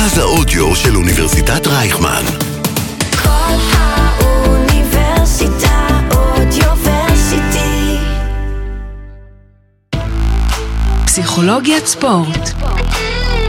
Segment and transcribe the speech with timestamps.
[0.00, 2.22] מרכז האודיו של אוניברסיטת רייכמן.
[3.22, 4.78] כל האוניברסיטה
[6.16, 7.96] אודיוורסיטי.
[11.04, 12.50] פסיכולוגיית ספורט.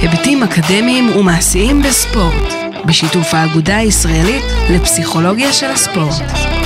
[0.01, 2.53] היבטים אקדמיים ומעשיים בספורט,
[2.85, 6.60] בשיתוף האגודה הישראלית לפסיכולוגיה של הספורט.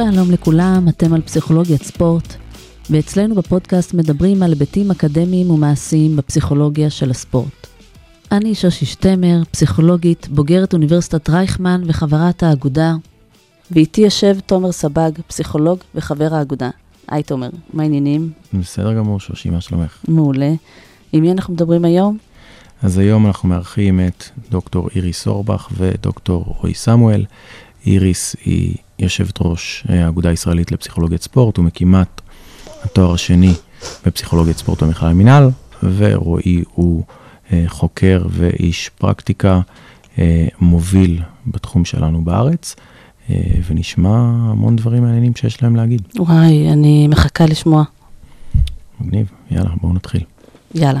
[0.00, 2.34] שלום לכולם, אתם על פסיכולוגיית ספורט,
[2.90, 7.66] ואצלנו בפודקאסט מדברים על היבטים אקדמיים ומעשיים בפסיכולוגיה של הספורט.
[8.32, 12.94] אני שושי שטמר, פסיכולוגית, בוגרת אוניברסיטת רייכמן וחברת האגודה,
[13.70, 16.70] ואיתי יושב תומר סבג, פסיכולוג וחבר האגודה.
[17.08, 18.30] היי תומר, מה העניינים?
[18.54, 19.98] בסדר גמור, שושי, מה שלומך?
[20.08, 20.52] מעולה.
[21.12, 22.18] עם מי אנחנו מדברים היום?
[22.82, 27.24] אז היום אנחנו מארחים את דוקטור איריס אורבך ודוקטור רועי סמואל.
[27.86, 32.20] איריס היא יושבת ראש האגודה הישראלית לפסיכולוגיית ספורט ומקימת
[32.82, 33.52] התואר השני
[34.06, 35.50] בפסיכולוגיית ספורט במכלל המינהל,
[35.82, 37.04] ורועי הוא
[37.52, 39.60] אה, חוקר ואיש פרקטיקה
[40.18, 42.76] אה, מוביל בתחום שלנו בארץ,
[43.30, 44.18] אה, ונשמע
[44.50, 46.02] המון דברים מעניינים שיש להם להגיד.
[46.16, 47.84] וואי, אני מחכה לשמוע.
[49.00, 50.24] מגניב, יאללה, בואו נתחיל.
[50.74, 51.00] יאללה.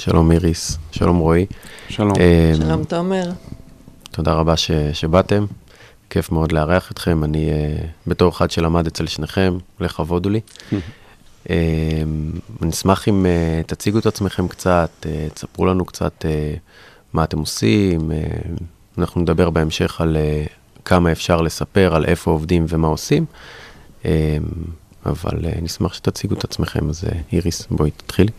[0.00, 1.46] שלום איריס, שלום רועי.
[1.88, 2.12] שלום.
[2.20, 3.30] אה, שלום תומר.
[4.10, 5.44] תודה רבה ש, שבאתם,
[6.10, 7.24] כיף מאוד לארח אתכם.
[7.24, 10.40] אני uh, בתור אחד שלמד אצל שניכם, לכבוד הוא לי.
[10.70, 11.46] uh,
[12.62, 16.58] אני אשמח אם uh, תציגו את עצמכם קצת, uh, תספרו לנו קצת uh,
[17.12, 18.10] מה אתם עושים.
[18.10, 18.60] Uh,
[18.98, 20.48] אנחנו נדבר בהמשך על uh,
[20.84, 23.24] כמה אפשר לספר, על איפה עובדים ומה עושים.
[24.02, 24.06] Uh,
[25.06, 28.32] אבל uh, נשמח שתציגו את עצמכם, אז uh, איריס, בואי תתחילי.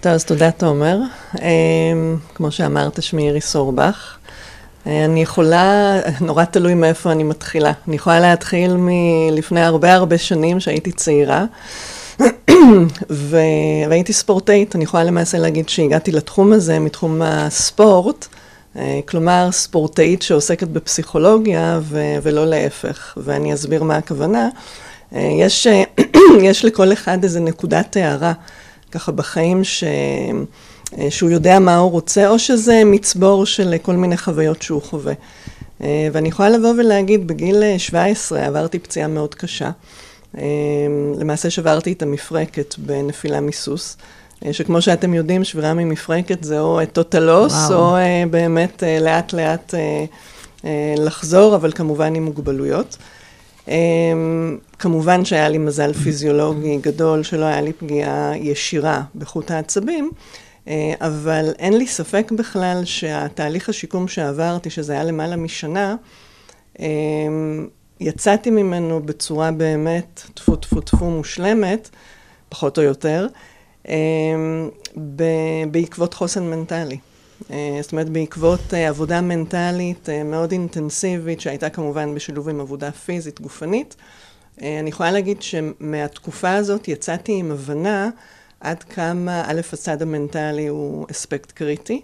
[0.00, 0.98] טוב, אז תודה תומר.
[1.34, 1.38] Um,
[2.34, 4.16] כמו שאמרת, שמי איריס אורבך.
[4.86, 7.72] אני יכולה, נורא תלוי מאיפה אני מתחילה.
[7.88, 11.44] אני יכולה להתחיל מלפני הרבה הרבה שנים שהייתי צעירה,
[13.10, 13.38] ו...
[13.88, 14.76] והייתי ספורטאית.
[14.76, 18.26] אני יכולה למעשה להגיד שהגעתי לתחום הזה מתחום הספורט,
[18.74, 18.78] uh,
[19.08, 22.02] כלומר ספורטאית שעוסקת בפסיכולוגיה ו...
[22.22, 24.48] ולא להפך, ואני אסביר מה הכוונה.
[25.12, 25.66] Uh, יש,
[26.48, 28.32] יש לכל אחד איזה נקודת הערה.
[28.92, 29.84] ככה בחיים ש...
[31.10, 35.12] שהוא יודע מה הוא רוצה, או שזה מצבור של כל מיני חוויות שהוא חווה.
[35.80, 39.70] ואני יכולה לבוא ולהגיד, בגיל 17 עברתי פציעה מאוד קשה.
[41.18, 43.96] למעשה שברתי את המפרקת בנפילה מסוס,
[44.52, 47.96] שכמו שאתם יודעים, שבירה ממפרקת זה או טוטלוס, או
[48.30, 49.74] באמת לאט לאט
[50.96, 52.96] לחזור, אבל כמובן עם מוגבלויות.
[54.78, 60.10] כמובן שהיה לי מזל פיזיולוגי גדול, שלא היה לי פגיעה ישירה בחוט העצבים,
[61.00, 65.96] אבל אין לי ספק בכלל שהתהליך השיקום שעברתי, שזה היה למעלה משנה,
[66.76, 66.80] um,
[68.00, 71.90] יצאתי ממנו בצורה באמת טפו טפו טפו מושלמת,
[72.48, 73.26] פחות או יותר,
[74.96, 76.98] ב- בעקבות חוסן מנטלי.
[77.80, 83.96] זאת אומרת, בעקבות עבודה מנטלית מאוד אינטנסיבית, שהייתה כמובן בשילוב עם עבודה פיזית, גופנית,
[84.58, 88.10] אני יכולה להגיד שמהתקופה הזאת יצאתי עם הבנה
[88.64, 92.00] עד כמה, א', הצד המנטלי הוא אספקט קריטי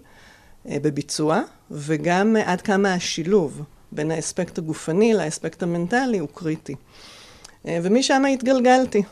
[0.66, 1.40] בביצוע,
[1.70, 3.62] וגם עד כמה השילוב
[3.92, 6.74] בין האספקט הגופני לאספקט המנטלי הוא קריטי.
[7.64, 9.02] ומשם התגלגלתי,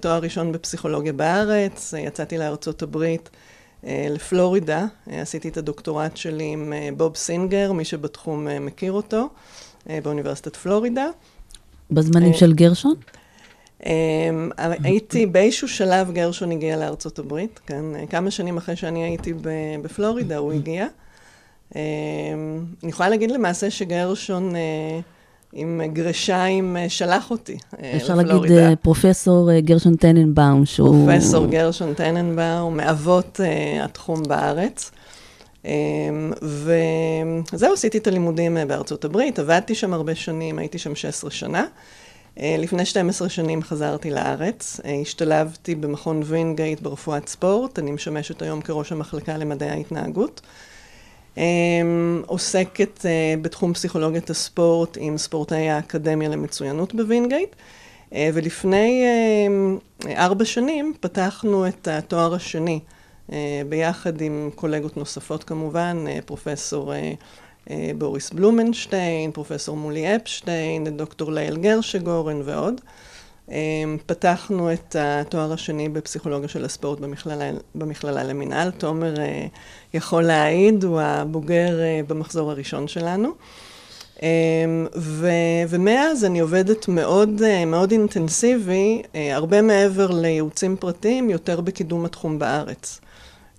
[0.00, 3.30] תואר ראשון בפסיכולוגיה בארץ, יצאתי לארצות הברית.
[3.84, 9.28] לפלורידה, עשיתי את הדוקטורט שלי עם בוב סינגר, מי שבתחום מכיר אותו,
[9.86, 11.06] באוניברסיטת פלורידה.
[11.90, 12.94] בזמנים של גרשון?
[14.84, 19.32] הייתי באיזשהו שלב, גרשון הגיע לארצות הברית, כן, כמה שנים אחרי שאני הייתי
[19.82, 20.86] בפלורידה הוא הגיע.
[21.74, 21.80] אני
[22.88, 24.52] יכולה להגיד למעשה שגרשון...
[25.52, 27.56] עם גרשיים שלח אותי
[27.96, 28.52] אפשר להגיד
[28.82, 31.08] פרופסור גרשון טננבאום, שהוא...
[31.08, 33.40] פרופסור גרשון טננבאום, מאבות
[33.82, 34.90] התחום בארץ.
[36.42, 41.64] וזהו, עשיתי את הלימודים בארצות הברית, עבדתי שם הרבה שנים, הייתי שם 16 שנה.
[42.36, 49.36] לפני 12 שנים חזרתי לארץ, השתלבתי במכון וינגייט ברפואת ספורט, אני משמשת היום כראש המחלקה
[49.36, 50.40] למדעי ההתנהגות.
[52.26, 53.04] עוסקת
[53.42, 57.56] בתחום פסיכולוגיית הספורט עם ספורטאי האקדמיה למצוינות בווינגייט,
[58.12, 59.04] ולפני
[60.06, 62.80] ארבע שנים פתחנו את התואר השני
[63.68, 66.92] ביחד עם קולגות נוספות כמובן, פרופסור
[67.98, 72.80] בוריס בלומנשטיין, פרופסור מולי אפשטיין, דוקטור ליאל גרשגורן ועוד.
[73.50, 78.70] אמ, פתחנו את התואר השני בפסיכולוגיה של הספורט במכללה, במכללה למינהל.
[78.70, 79.46] תומר אה,
[79.94, 83.28] יכול להעיד, הוא הבוגר אה, במחזור הראשון שלנו.
[84.96, 85.28] ו,
[85.68, 93.00] ומאז אני עובדת מאוד, אה, מאוד אינטנסיבי, הרבה מעבר לייעוצים פרטיים, יותר בקידום התחום בארץ.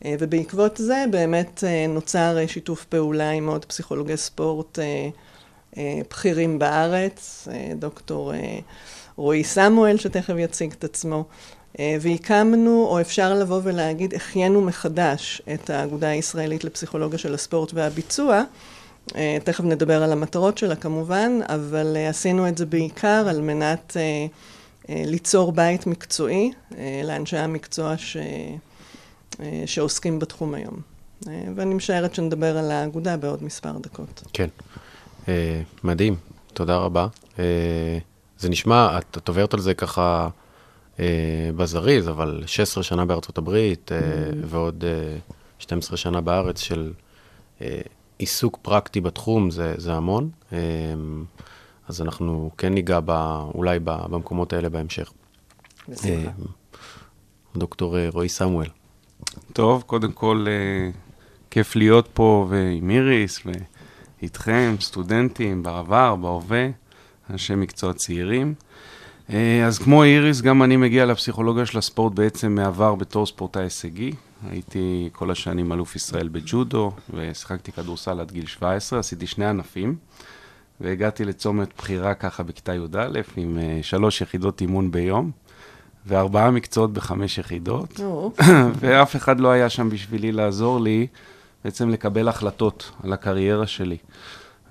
[0.06, 4.80] ובעקבות זה באמת נוצר שיתוף פעולה עם עוד פסיכולוגי ספורט
[5.78, 8.34] בכירים בארץ, דוקטור
[9.16, 11.24] רועי סמואל, שתכף יציג את עצמו,
[11.80, 18.44] אה, והקמנו, או אפשר לבוא ולהגיד, החיינו מחדש את האגודה הישראלית לפסיכולוגיה של הספורט והביצוע.
[19.16, 23.98] אה, תכף נדבר על המטרות שלה כמובן, אבל אה, עשינו את זה בעיקר על מנת
[24.90, 26.52] ליצור בית מקצועי
[27.04, 28.18] לאנשי המקצוע ש...
[29.66, 30.82] שעוסקים בתחום היום.
[31.56, 34.24] ואני משערת שנדבר על האגודה בעוד מספר דקות.
[34.34, 34.48] כן,
[35.84, 36.16] מדהים,
[36.54, 37.08] תודה רבה.
[38.40, 40.30] זה נשמע, את, את עוברת על זה ככה
[41.00, 44.36] אה, בזריז, אבל 16 שנה בארצות הברית אה, mm.
[44.46, 45.18] ועוד אה,
[45.60, 46.94] 12 שנה בארץ של
[47.62, 47.82] אה,
[48.18, 50.30] עיסוק פרקטי בתחום, זה, זה המון.
[50.54, 50.60] אה,
[51.88, 53.12] אז אנחנו כן ניגע ב,
[53.54, 55.12] אולי במקומות האלה בהמשך.
[56.06, 56.24] אה,
[57.56, 58.68] דוקטור אה, רועי סמואל.
[59.54, 60.90] טוב, קודם כל, אה,
[61.52, 63.40] כיף להיות פה ועם איריס
[64.22, 66.68] ואיתכם, סטודנטים, בעבר, בהווה.
[67.30, 68.54] אנשי מקצוע צעירים.
[69.30, 74.12] אה, אז כמו איריס, גם אני מגיע לפסיכולוגיה של הספורט בעצם מעבר בתור ספורטאי הישגי.
[74.50, 79.96] הייתי כל השנים אלוף ישראל בג'ודו, ושיחקתי כדורסל עד גיל 17, עשיתי שני ענפים,
[80.82, 85.32] והגעתי לצומת בחירה ככה בכיתה י"א, עם uh, שלוש יחידות אימון ביום,
[86.08, 88.00] וארבעה מקצועות בחמש יחידות,
[88.80, 91.08] ואף אחד לא היה שם בשבילי לעזור לי
[91.64, 93.98] בעצם לקבל החלטות על הקריירה שלי.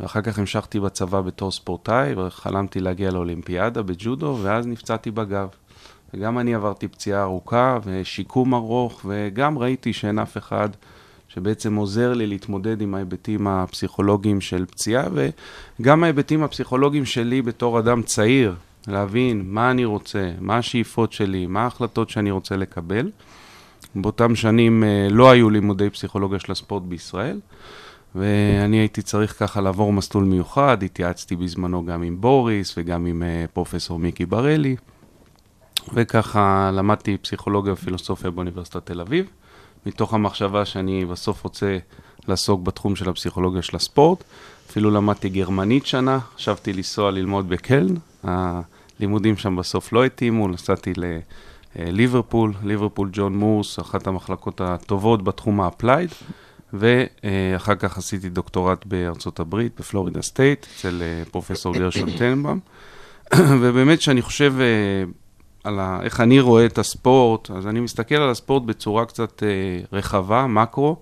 [0.01, 5.49] ואחר כך המשכתי בצבא בתור ספורטאי, וחלמתי להגיע לאולימפיאדה בג'ודו, ואז נפצעתי בגב.
[6.15, 10.69] וגם אני עברתי פציעה ארוכה ושיקום ארוך, וגם ראיתי שאין אף אחד
[11.29, 15.05] שבעצם עוזר לי להתמודד עם ההיבטים הפסיכולוגיים של פציעה,
[15.81, 18.55] וגם ההיבטים הפסיכולוגיים שלי בתור אדם צעיר,
[18.89, 23.11] להבין מה אני רוצה, מה השאיפות שלי, מה ההחלטות שאני רוצה לקבל.
[23.95, 27.41] באותם שנים אה, לא היו לימודי פסיכולוגיה של הספורט בישראל.
[28.17, 33.51] ואני הייתי צריך ככה לעבור מסלול מיוחד, התייעצתי בזמנו גם עם בוריס וגם עם uh,
[33.53, 34.77] פרופסור מיקי ברלי,
[35.95, 39.27] וככה למדתי פסיכולוגיה ופילוסופיה באוניברסיטת תל אביב,
[39.87, 41.79] מתוך המחשבה שאני בסוף רוצה
[42.29, 44.25] לעסוק בתחום של הפסיכולוגיה של הספורט.
[44.71, 47.95] אפילו למדתי גרמנית שנה, חשבתי לנסוע ללמוד בקלן,
[48.99, 50.93] הלימודים שם בסוף לא התאימו, נסעתי
[51.77, 56.11] לליברפול, ליברפול ג'ון מורס, אחת המחלקות הטובות בתחום ה applied.
[56.73, 62.61] ואחר כך עשיתי דוקטורט בארצות הברית, בפלורידה סטייט, אצל אה, פרופסור גרשון טנבאום.
[63.61, 64.65] ובאמת שאני חושב אה,
[65.65, 69.49] על ה, איך אני רואה את הספורט, אז אני מסתכל על הספורט בצורה קצת אה,
[69.93, 70.97] רחבה, מקרו,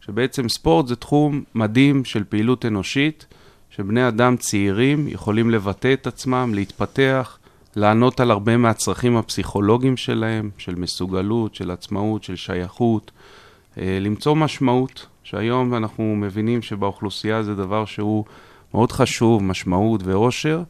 [0.00, 3.26] שבעצם ספורט זה תחום מדהים של פעילות אנושית,
[3.70, 7.38] שבני אדם צעירים יכולים לבטא את עצמם, להתפתח,
[7.76, 13.10] לענות על הרבה מהצרכים הפסיכולוגיים שלהם, של מסוגלות, של עצמאות, של שייכות.
[13.78, 18.24] אה, למצוא משמעות, שהיום אנחנו מבינים שבאוכלוסייה זה דבר שהוא
[18.74, 20.62] מאוד חשוב, משמעות ואושר,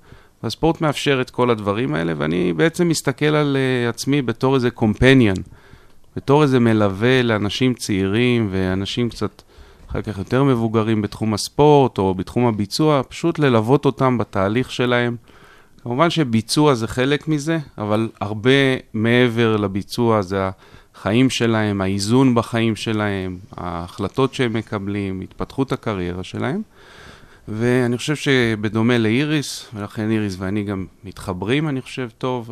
[0.42, 5.34] והספורט מאפשר את כל הדברים האלה, ואני בעצם מסתכל על uh, עצמי בתור איזה קומפניאן,
[6.16, 9.42] בתור איזה מלווה לאנשים צעירים ואנשים קצת
[9.90, 15.16] אחר כך יותר מבוגרים בתחום הספורט או בתחום הביצוע, פשוט ללוות אותם בתהליך שלהם.
[15.82, 18.50] כמובן שביצוע זה חלק מזה, אבל הרבה
[18.94, 20.48] מעבר לביצוע זה
[20.94, 26.62] החיים שלהם, האיזון בחיים שלהם, ההחלטות שהם מקבלים, התפתחות הקריירה שלהם.
[27.48, 32.50] ואני חושב שבדומה לאיריס, ולכן איריס ואני גם מתחברים, אני חושב, טוב.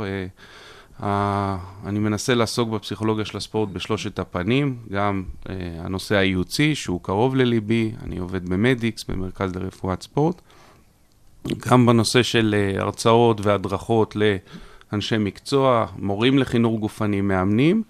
[1.03, 7.93] אני מנסה לעסוק בפסיכולוגיה של הספורט בשלושת הפנים, גם uh, הנושא הייעוצי, שהוא קרוב לליבי,
[8.03, 10.41] אני עובד במדיקס, במרכז לרפואת ספורט,
[11.69, 17.83] גם בנושא של uh, הרצאות והדרכות לאנשי מקצוע, מורים לחינוך גופני, מאמנים,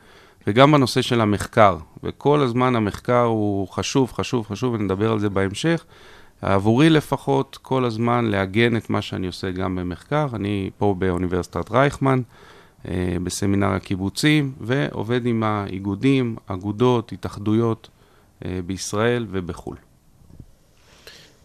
[0.46, 1.76] וגם בנושא של המחקר.
[2.02, 5.84] וכל הזמן המחקר הוא חשוב, חשוב, חשוב, ונדבר על זה בהמשך.
[6.42, 10.26] עבורי לפחות, כל הזמן לעגן את מה שאני עושה גם במחקר.
[10.34, 12.22] אני פה באוניברסיטת רייכמן, אה,
[13.22, 17.88] בסמינר הקיבוצים, ועובד עם האיגודים, אגודות, התאחדויות
[18.44, 19.76] אה, בישראל ובחו"ל.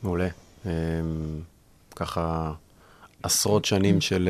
[0.03, 0.27] מעולה.
[0.65, 0.71] אה,
[1.95, 2.53] ככה
[3.23, 4.29] עשרות שנים של...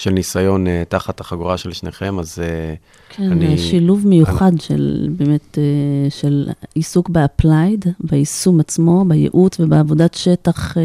[0.00, 3.48] של ניסיון uh, תחת החגורה של שניכם, אז uh, כן, אני...
[3.48, 4.60] כן, שילוב מיוחד אני...
[4.60, 10.80] של באמת, uh, של עיסוק ב applied, ביישום עצמו, בייעוץ ובעבודת שטח uh,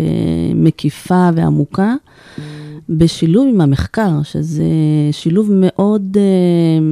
[0.55, 1.93] מקיפה ועמוקה,
[2.89, 4.63] בשילוב עם המחקר, שזה
[5.11, 6.85] שילוב מאוד אה,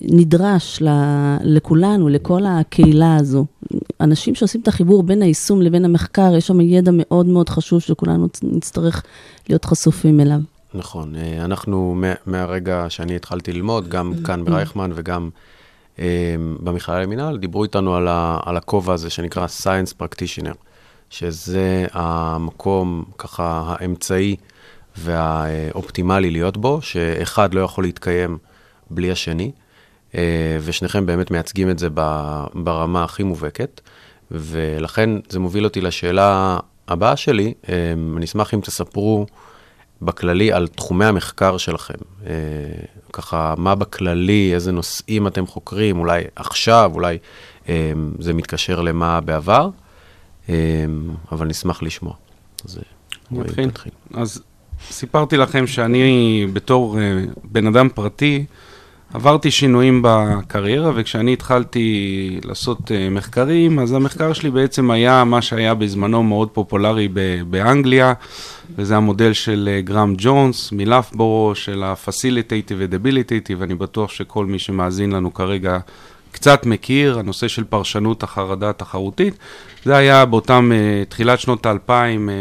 [0.00, 0.88] נדרש ל,
[1.42, 3.46] לכולנו, לכל הקהילה הזו.
[4.00, 8.28] אנשים שעושים את החיבור בין היישום לבין המחקר, יש שם ידע מאוד מאוד חשוב שכולנו
[8.42, 9.02] נצטרך
[9.48, 10.40] להיות חשופים אליו.
[10.74, 15.30] נכון, אה, אנחנו מה- מהרגע שאני התחלתי ללמוד, גם כאן ברייכמן וגם
[15.98, 20.54] אה, במכללה למינהל, דיברו איתנו על ה- על הכובע הזה שנקרא Science Practitioner,
[21.10, 24.36] שזה המקום, ככה, האמצעי
[24.98, 28.38] והאופטימלי להיות בו, שאחד לא יכול להתקיים
[28.90, 29.52] בלי השני,
[30.14, 31.88] אה, ושניכם באמת מייצגים את זה
[32.54, 33.80] ברמה הכי מובהקת,
[34.30, 39.26] ולכן זה מוביל אותי לשאלה הבאה שלי, אה, אני אשמח אם תספרו
[40.02, 41.94] בכללי על תחומי המחקר שלכם.
[42.26, 42.32] אה,
[43.12, 47.18] ככה, מה בכללי, איזה נושאים אתם חוקרים, אולי עכשיו, אולי
[48.18, 49.70] זה מתקשר למה בעבר,
[51.32, 52.14] אבל נשמח לשמוע.
[52.64, 52.78] אז?
[53.70, 53.92] תתחיל.
[54.14, 54.42] אז
[54.90, 58.44] סיפרתי לכם שאני בתור אה, בן אדם פרטי,
[59.14, 65.74] עברתי שינויים בקריירה, וכשאני התחלתי לעשות אה, מחקרים, אז המחקר שלי בעצם היה מה שהיה
[65.74, 67.08] בזמנו מאוד פופולרי
[67.50, 68.12] באנגליה,
[68.78, 75.12] וזה המודל של אה, גרם ג'ונס מלאפבורו, של ה-Facilitative ו-Debilitative, ואני בטוח שכל מי שמאזין
[75.12, 75.78] לנו כרגע
[76.32, 79.34] קצת מכיר, הנושא של פרשנות החרדה התחרותית.
[79.86, 82.32] זה היה באותם, uh, תחילת שנות האלפיים, uh,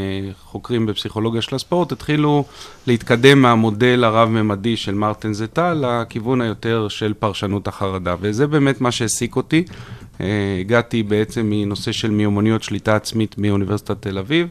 [0.43, 2.45] חוקרים בפסיכולוגיה של הספורט התחילו
[2.87, 9.35] להתקדם מהמודל הרב-ממדי של מרטין זטל לכיוון היותר של פרשנות החרדה, וזה באמת מה שהעסיק
[9.35, 9.63] אותי.
[10.17, 10.21] Uh,
[10.59, 14.47] הגעתי בעצם מנושא של מיומנויות שליטה עצמית מאוניברסיטת תל אביב.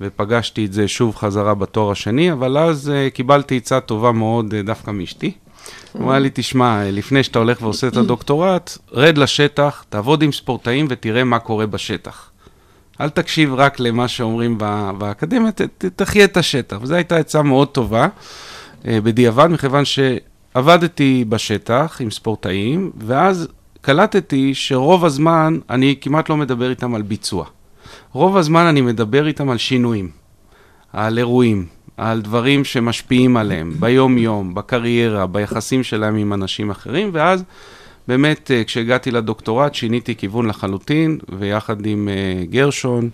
[0.00, 4.66] ופגשתי את זה שוב חזרה בתואר השני, אבל אז uh, קיבלתי עצה טובה מאוד uh,
[4.66, 5.32] דווקא מאשתי.
[5.92, 10.86] הוא אמר לי, תשמע, לפני שאתה הולך ועושה את הדוקטורט, רד לשטח, תעבוד עם ספורטאים
[10.88, 12.30] ותראה מה קורה בשטח.
[13.00, 14.58] אל תקשיב רק למה שאומרים
[14.98, 15.50] באקדמיה,
[15.96, 16.78] תחיה את השטח.
[16.82, 18.08] וזו הייתה עצה מאוד טובה
[18.86, 23.48] אה, בדיעבד, מכיוון שעבדתי בשטח עם ספורטאים, ואז
[23.80, 27.44] קלטתי שרוב הזמן אני כמעט לא מדבר איתם על ביצוע.
[28.12, 30.10] רוב הזמן אני מדבר איתם על שינויים,
[30.92, 37.44] על אירועים, על דברים שמשפיעים עליהם ביום-יום, בקריירה, ביחסים שלהם עם אנשים אחרים, ואז
[38.08, 43.10] באמת אה, כשהגעתי לדוקטורט שיניתי כיוון לחלוטין, ויחד עם אה, גרשון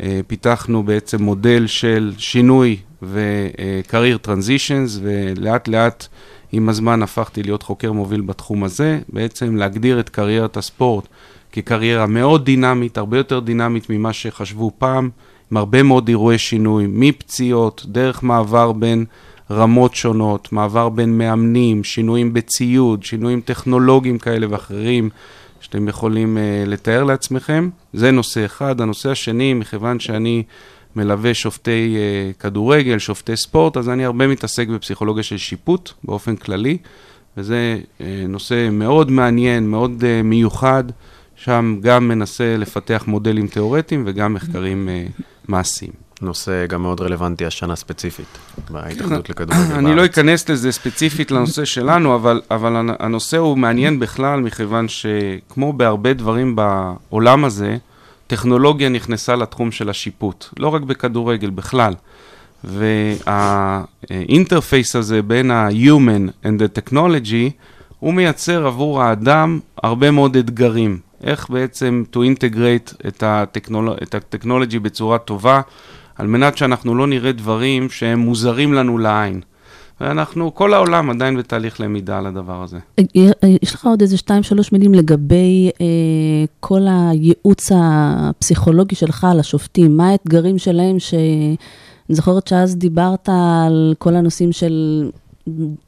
[0.00, 6.06] אה, פיתחנו בעצם מודל של שינוי ו-career transitions, ולאט לאט
[6.52, 11.08] עם הזמן הפכתי להיות חוקר מוביל בתחום הזה, בעצם להגדיר את קריירת הספורט
[11.52, 15.10] כקריירה מאוד דינמית, הרבה יותר דינמית ממה שחשבו פעם,
[15.50, 19.04] עם הרבה מאוד אירועי שינוי, מפציעות, דרך מעבר בין
[19.50, 25.10] רמות שונות, מעבר בין מאמנים, שינויים בציוד, שינויים טכנולוגיים כאלה ואחרים,
[25.60, 27.68] שאתם יכולים uh, לתאר לעצמכם.
[27.92, 28.80] זה נושא אחד.
[28.80, 30.42] הנושא השני, מכיוון שאני
[30.96, 36.78] מלווה שופטי uh, כדורגל, שופטי ספורט, אז אני הרבה מתעסק בפסיכולוגיה של שיפוט באופן כללי,
[37.36, 40.84] וזה uh, נושא מאוד מעניין, מאוד uh, מיוחד.
[41.36, 45.92] שם גם מנסה לפתח מודלים תיאורטיים וגם מחקרים uh, מעשיים.
[46.22, 48.26] נושא גם מאוד רלוונטי השנה ספציפית,
[48.70, 49.78] בהתאחדות לכדורגל בארץ.
[49.78, 54.86] אני לא אכנס לזה ספציפית לנושא שלנו, אבל, אבל הנ- הנושא הוא מעניין בכלל, מכיוון
[54.88, 57.76] שכמו בהרבה דברים בעולם הזה,
[58.26, 61.94] טכנולוגיה נכנסה לתחום של השיפוט, לא רק בכדורגל, בכלל.
[64.10, 67.50] והאינטרפייס הזה בין ה-human and the technology,
[67.98, 70.98] הוא מייצר עבור האדם הרבה מאוד אתגרים.
[71.24, 73.90] איך בעצם to integrate את, הטכנול...
[74.02, 75.60] את הטכנולוגי בצורה טובה,
[76.16, 79.40] על מנת שאנחנו לא נראה דברים שהם מוזרים לנו לעין.
[80.00, 82.78] ואנחנו, כל העולם עדיין בתהליך למידה על הדבר הזה.
[83.62, 85.86] יש לך עוד איזה שתיים, שלוש מילים לגבי אה,
[86.60, 91.56] כל הייעוץ הפסיכולוגי שלך לשופטים, מה האתגרים שלהם, שאני
[92.08, 95.08] זוכרת שאז דיברת על כל הנושאים של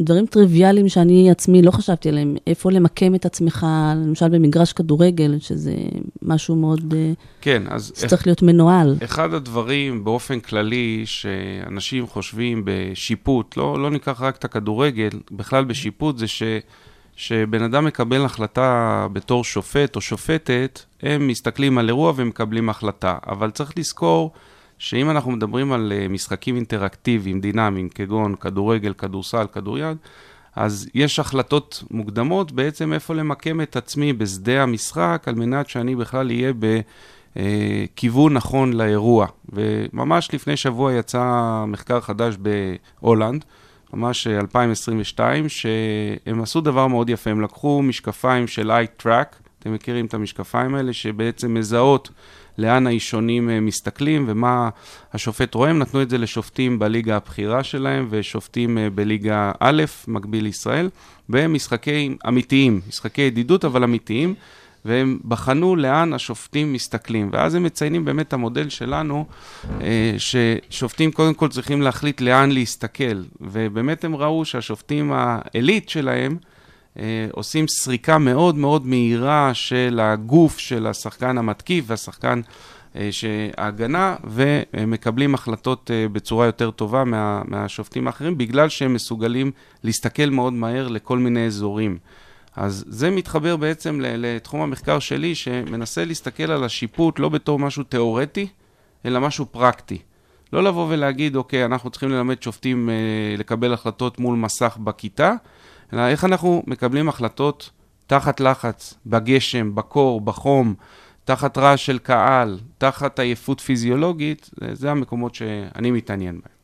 [0.02, 5.74] דברים טריוויאליים שאני עצמי לא חשבתי עליהם, איפה למקם את עצמך, למשל במגרש כדורגל, שזה
[6.22, 8.96] משהו מאוד, אה, כן, אז שצריך להיות מנוהל.
[9.04, 16.18] אחד הדברים באופן כללי שאנשים חושבים בשיפוט, לא, לא ניקח רק את הכדורגל, בכלל בשיפוט
[16.18, 16.42] זה ש,
[17.16, 23.18] שבן אדם מקבל החלטה בתור שופט או שופטת, הם מסתכלים על אירוע ומקבלים החלטה.
[23.26, 24.32] אבל צריך לזכור
[24.78, 29.96] שאם אנחנו מדברים על אה, משחקים אינטראקטיביים, דינמיים, כגון כדורגל, כדורסל, כדוריד,
[30.56, 36.30] אז יש החלטות מוקדמות בעצם איפה למקם את עצמי בשדה המשחק, על מנת שאני בכלל
[36.30, 36.52] אהיה
[37.36, 39.26] בכיוון נכון לאירוע.
[39.48, 43.44] וממש לפני שבוע יצא מחקר חדש בהולנד,
[43.92, 50.06] ממש 2022, שהם עשו דבר מאוד יפה, הם לקחו משקפיים של eye track, אתם מכירים
[50.06, 52.10] את המשקפיים האלה, שבעצם מזהות
[52.58, 54.68] לאן האישונים אה, מסתכלים ומה
[55.12, 55.70] השופט רואה.
[55.70, 60.90] הם נתנו את זה לשופטים בליגה הבכירה שלהם ושופטים אה, בליגה א', מקביל לישראל,
[61.28, 64.34] והם משחקי אמיתיים, משחקי ידידות אבל אמיתיים.
[64.84, 67.30] והם בחנו לאן השופטים מסתכלים.
[67.32, 69.26] ואז הם מציינים באמת את המודל שלנו,
[69.80, 73.22] אה, ששופטים קודם כל צריכים להחליט לאן להסתכל.
[73.40, 76.36] ובאמת הם ראו שהשופטים העילית שלהם,
[77.32, 82.40] עושים סריקה מאוד מאוד מהירה של הגוף של השחקן המתקיף והשחקן
[82.96, 83.10] אה,
[83.56, 89.50] ההגנה, ומקבלים החלטות אה, בצורה יותר טובה מה, מהשופטים האחרים, בגלל שהם מסוגלים
[89.84, 91.98] להסתכל מאוד מהר לכל מיני אזורים.
[92.56, 98.46] אז זה מתחבר בעצם לתחום המחקר שלי, שמנסה להסתכל על השיפוט לא בתור משהו תיאורטי,
[99.06, 99.98] אלא משהו פרקטי.
[100.52, 102.94] לא לבוא ולהגיד, אוקיי, אנחנו צריכים ללמד שופטים אה,
[103.38, 105.34] לקבל החלטות מול מסך בכיתה,
[105.92, 107.70] אלא איך אנחנו מקבלים החלטות
[108.06, 110.74] תחת לחץ, בגשם, בקור, בחום,
[111.24, 116.58] תחת רעש של קהל, תחת עייפות פיזיולוגית, זה המקומות שאני מתעניין בהם.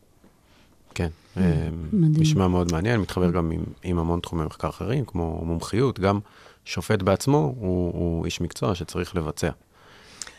[0.95, 6.01] כן, אה, נשמע מאוד מעניין, מתחבר גם עם, עם המון תחומי מחקר אחרים, כמו מומחיות,
[6.01, 6.21] גם
[6.65, 9.51] שופט בעצמו הוא, הוא איש מקצוע שצריך לבצע.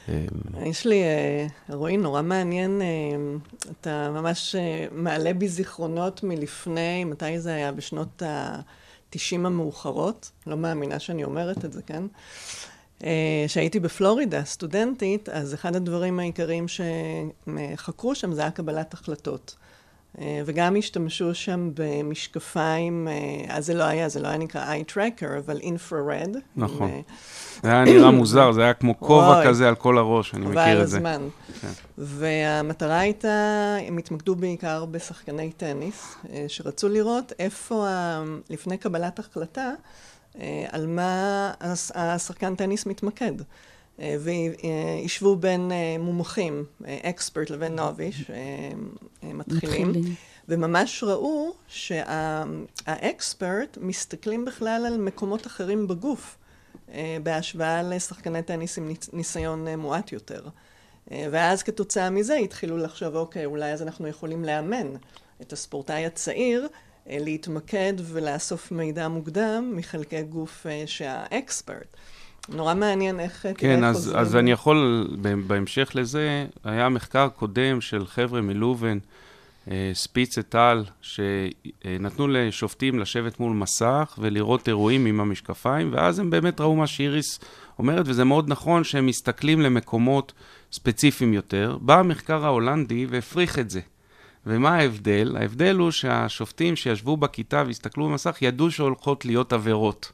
[0.09, 0.25] אה,
[0.65, 2.81] יש לי, אה, רועי, נורא מעניין,
[3.71, 4.55] אתה ממש
[4.91, 7.71] מעלה בי זיכרונות מלפני, מתי זה היה?
[7.71, 12.03] בשנות ה-90 המאוחרות, לא מאמינה שאני אומרת את זה, כן?
[13.47, 19.55] כשהייתי בפלורידה, סטודנטית, אז אחד הדברים העיקריים שחקרו שם זה היה קבלת החלטות.
[20.21, 24.91] אה, וגם השתמשו שם במשקפיים, אה, אז זה לא היה, זה לא היה נקרא eye
[24.91, 26.37] tracker, אבל infrared.
[26.55, 26.89] נכון.
[26.89, 26.99] אה,
[27.63, 30.87] זה היה נראה מוזר, זה היה כמו כובע כזה על כל הראש, אני מכיר את
[30.87, 30.99] זה.
[30.99, 31.27] חבל הזמן.
[31.61, 31.67] כן.
[31.97, 36.15] והמטרה הייתה, הם התמקדו בעיקר בשחקני טניס,
[36.47, 37.87] שרצו לראות איפה,
[38.49, 39.71] לפני קבלת החלטה,
[40.71, 41.51] על מה
[41.95, 43.33] השחקן טניס מתמקד.
[43.99, 48.31] אה, וישבו בין אה, מומחים, אקספרט אה, לבין נוביש,
[49.23, 49.91] מתחילים.
[50.49, 56.37] וממש ראו שהאקספרט מסתכלים בכלל על מקומות אחרים בגוף,
[57.23, 60.47] בהשוואה לשחקני טניס עם ניסיון מועט יותר.
[61.11, 64.87] ואז כתוצאה מזה התחילו לחשוב, אוקיי, אולי אז אנחנו יכולים לאמן
[65.41, 66.67] את הספורטאי הצעיר
[67.05, 71.97] להתמקד ולאסוף מידע מוקדם מחלקי גוף שהאקספרט.
[72.49, 73.45] נורא מעניין איך...
[73.57, 75.07] כן, אז, אז אני יכול,
[75.47, 78.97] בהמשך לזה, היה מחקר קודם של חבר'ה מלובן,
[79.71, 86.29] אה, ספיץ את על, שנתנו לשופטים לשבת מול מסך ולראות אירועים עם המשקפיים, ואז הם
[86.29, 87.39] באמת ראו מה שאיריס
[87.79, 90.33] אומרת, וזה מאוד נכון שהם מסתכלים למקומות
[90.71, 91.77] ספציפיים יותר.
[91.81, 93.79] בא המחקר ההולנדי והפריך את זה.
[94.45, 95.35] ומה ההבדל?
[95.39, 100.11] ההבדל הוא שהשופטים שישבו בכיתה והסתכלו במסך ידעו שהולכות להיות עבירות.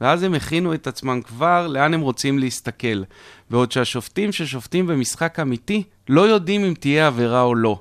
[0.00, 3.02] ואז הם הכינו את עצמם כבר לאן הם רוצים להסתכל.
[3.50, 7.80] בעוד שהשופטים ששופטים במשחק אמיתי לא יודעים אם תהיה עבירה או לא.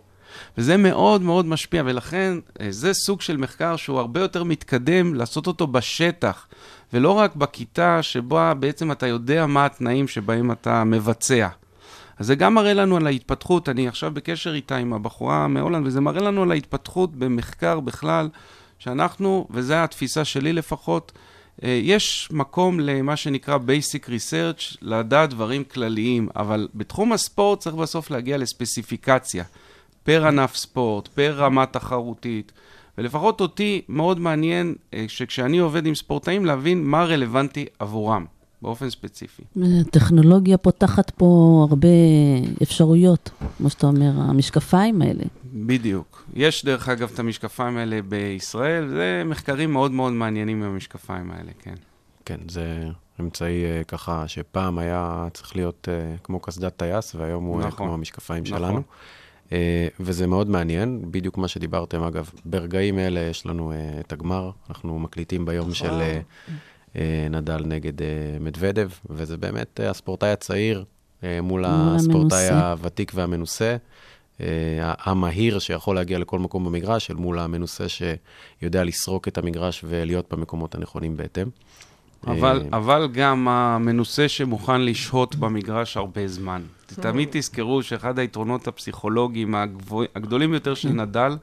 [0.57, 5.47] וזה מאוד מאוד משפיע, ולכן אה, זה סוג של מחקר שהוא הרבה יותר מתקדם לעשות
[5.47, 6.47] אותו בשטח,
[6.93, 11.47] ולא רק בכיתה שבה בעצם אתה יודע מה התנאים שבהם אתה מבצע.
[12.17, 16.01] אז זה גם מראה לנו על ההתפתחות, אני עכשיו בקשר איתה עם הבחורה מהולנד, וזה
[16.01, 18.29] מראה לנו על ההתפתחות במחקר בכלל,
[18.79, 21.11] שאנחנו, וזו התפיסה שלי לפחות,
[21.63, 28.37] יש מקום למה שנקרא Basic Research, לדעת דברים כלליים, אבל בתחום הספורט צריך בסוף להגיע
[28.37, 29.43] לספציפיקציה,
[30.03, 32.51] פר ענף ספורט, פר רמה תחרותית,
[32.97, 38.25] ולפחות אותי מאוד מעניין אה, שכשאני עובד עם ספורטאים, להבין מה רלוונטי עבורם.
[38.61, 39.43] באופן ספציפי.
[39.91, 41.87] טכנולוגיה פותחת פה הרבה
[42.63, 45.23] אפשרויות, כמו שאתה אומר, המשקפיים האלה.
[45.53, 46.25] בדיוק.
[46.33, 51.51] יש דרך אגב את המשקפיים האלה בישראל, זה מחקרים מאוד מאוד מעניינים עם המשקפיים האלה,
[51.59, 51.75] כן.
[52.25, 52.87] כן, זה
[53.19, 57.93] אמצעי uh, ככה שפעם היה צריך להיות uh, כמו קסדת טייס, והיום הוא נכון, כמו
[57.93, 58.57] המשקפיים נכון.
[58.59, 58.81] שלנו.
[59.49, 59.51] Uh,
[59.99, 64.99] וזה מאוד מעניין, בדיוק מה שדיברתם, אגב, ברגעים אלה יש לנו uh, את הגמר, אנחנו
[64.99, 66.51] מקליטים ביום של uh,
[66.93, 66.97] uh,
[67.29, 68.03] נדל נגד uh,
[68.39, 70.83] מדוודב, וזה באמת uh, הספורטאי הצעיר
[71.21, 72.71] uh, מול, מול הספורטאי המנוסה.
[72.71, 73.77] הוותיק והמנוסה.
[74.41, 80.33] אה, המהיר שיכול להגיע לכל מקום במגרש, אל מול המנוסה שיודע לסרוק את המגרש ולהיות
[80.33, 81.47] במקומות הנכונים בהתאם.
[82.27, 86.61] אבל, אה, אבל גם המנוסה שמוכן לשהות במגרש הרבה זמן.
[86.85, 91.37] תמיד תזכרו שאחד היתרונות הפסיכולוגיים הגבוה, הגדולים יותר של נדל,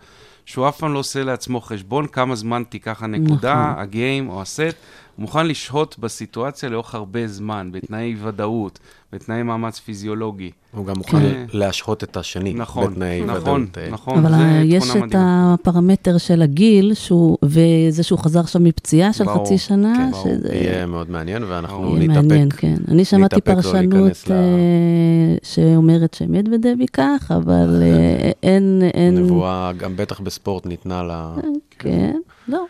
[0.45, 3.83] שהוא אף פעם לא עושה לעצמו חשבון כמה זמן תיקח הנקודה, נכון.
[3.83, 4.77] הגיים או הסט,
[5.17, 8.79] הוא מוכן לשהות בסיטואציה לאורך הרבה זמן, בתנאי ודאות,
[9.13, 10.51] בתנאי מאמץ פיזיולוגי.
[10.73, 11.45] הוא גם מוכן כן.
[11.53, 13.79] להשהות את השני נכון, בתנאי נכון, ודאות.
[13.79, 15.55] אה, נכון, אבל זה ה- יש תכונה את מדהימה.
[15.55, 20.25] הפרמטר של הגיל, שהוא, וזה שהוא חזר עכשיו מפציעה של ברור, חצי שנה, כן, ברור.
[20.25, 21.99] שזה יהיה מאוד מעניין, ואנחנו ברור.
[21.99, 22.61] יהיה מעניין, נתאפק.
[22.61, 22.75] כן.
[22.89, 24.39] אני שמעתי נתאפק לא פרשנות להיכנס ל- אה,
[25.43, 31.35] שאומרת שמדוודב ייקח, אבל אה, אין, אין, נבואה, גם בטח בספורט ניתנה לה...
[31.79, 32.17] כן,
[32.49, 32.65] לא.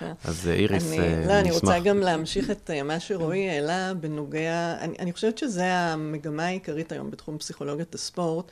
[0.00, 1.60] אז אה, איריס, אני, אה, לא, אני נשמח.
[1.60, 6.92] רוצה גם להמשיך את אה, מה שרועי העלה בנוגע, אני, אני חושבת שזו המגמה העיקרית
[6.92, 8.50] היום בתחום פסיכולוגיית הספורט,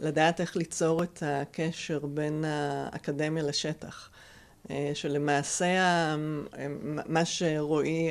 [0.00, 4.08] לדעת איך ליצור את הקשר בין האקדמיה לשטח.
[4.94, 5.66] שלמעשה
[7.06, 8.08] מה שרועי,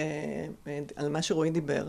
[0.95, 1.87] על מה שרועי דיבר,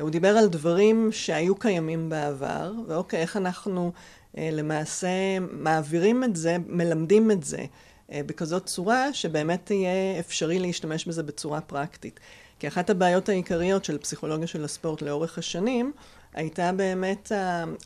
[0.00, 3.92] הוא דיבר על דברים שהיו קיימים בעבר, ואוקיי, איך אנחנו
[4.34, 5.08] למעשה
[5.40, 7.64] מעבירים את זה, מלמדים את זה
[8.12, 12.20] בכזאת צורה שבאמת תהיה אפשרי להשתמש בזה בצורה פרקטית.
[12.58, 15.92] כי אחת הבעיות העיקריות של פסיכולוגיה של הספורט לאורך השנים,
[16.34, 17.32] הייתה באמת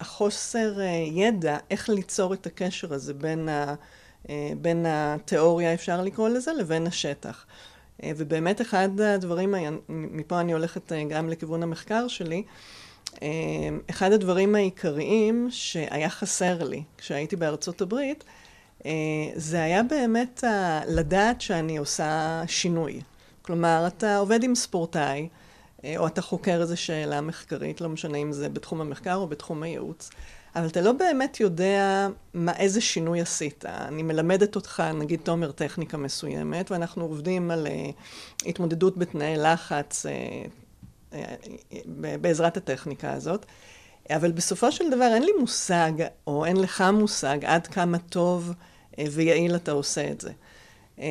[0.01, 3.75] החוסר אה, ידע איך ליצור את הקשר הזה בין, ה,
[4.31, 7.47] אה, בין התיאוריה, אפשר לקרוא לזה, לבין השטח.
[8.03, 9.55] אה, ובאמת אחד הדברים,
[9.89, 12.43] מפה אני הולכת אה, גם לכיוון המחקר שלי,
[13.23, 13.29] אה,
[13.91, 18.46] אחד הדברים העיקריים שהיה חסר לי כשהייתי בארצות הברית, אה,
[19.37, 20.45] זה היה באמת
[20.89, 23.01] לדעת שאני עושה שינוי.
[23.47, 25.29] כלומר, אתה עובד עם ספורטאי,
[25.85, 29.63] אה, או אתה חוקר איזו שאלה מחקרית, לא משנה אם זה בתחום המחקר או בתחום
[29.63, 30.11] הייעוץ,
[30.57, 33.65] אבל אתה לא באמת יודע מה, איזה שינוי עשית.
[33.67, 37.91] אני מלמדת אותך, נגיד תומר, טכניקה מסוימת, ואנחנו עובדים על אה,
[38.47, 40.13] התמודדות בתנאי לחץ אה,
[41.13, 41.35] אה,
[41.73, 43.47] אה, בעזרת הטכניקה הזאת.
[44.11, 45.93] אבל בסופו של דבר אין לי מושג,
[46.27, 48.76] או אין לך מושג, עד כמה טוב אה,
[49.13, 50.31] ויעיל אתה עושה את זה.
[51.01, 51.07] אה,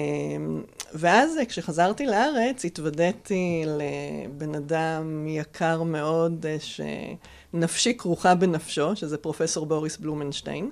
[0.93, 9.65] ואז אה, כשחזרתי לארץ, התוודעתי לבן אדם יקר מאוד, אה, שנפשי כרוכה בנפשו, שזה פרופסור
[9.65, 10.71] בוריס בלומנשטיין,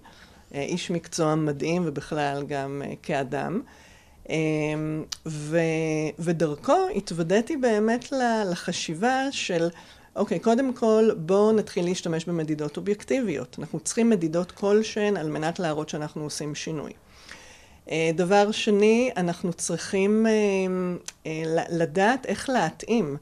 [0.55, 3.61] אה, איש מקצוע מדהים ובכלל גם אה, כאדם.
[4.29, 4.35] אה,
[5.25, 5.59] ו,
[6.19, 8.11] ודרכו התוודעתי באמת
[8.51, 9.67] לחשיבה של,
[10.15, 13.55] אוקיי, קודם כל בואו נתחיל להשתמש במדידות אובייקטיביות.
[13.59, 16.91] אנחנו צריכים מדידות כלשהן על מנת להראות שאנחנו עושים שינוי.
[17.91, 20.31] אה, דבר שני, אנחנו צריכים אה,
[21.25, 23.17] אה, לדעת איך להתאים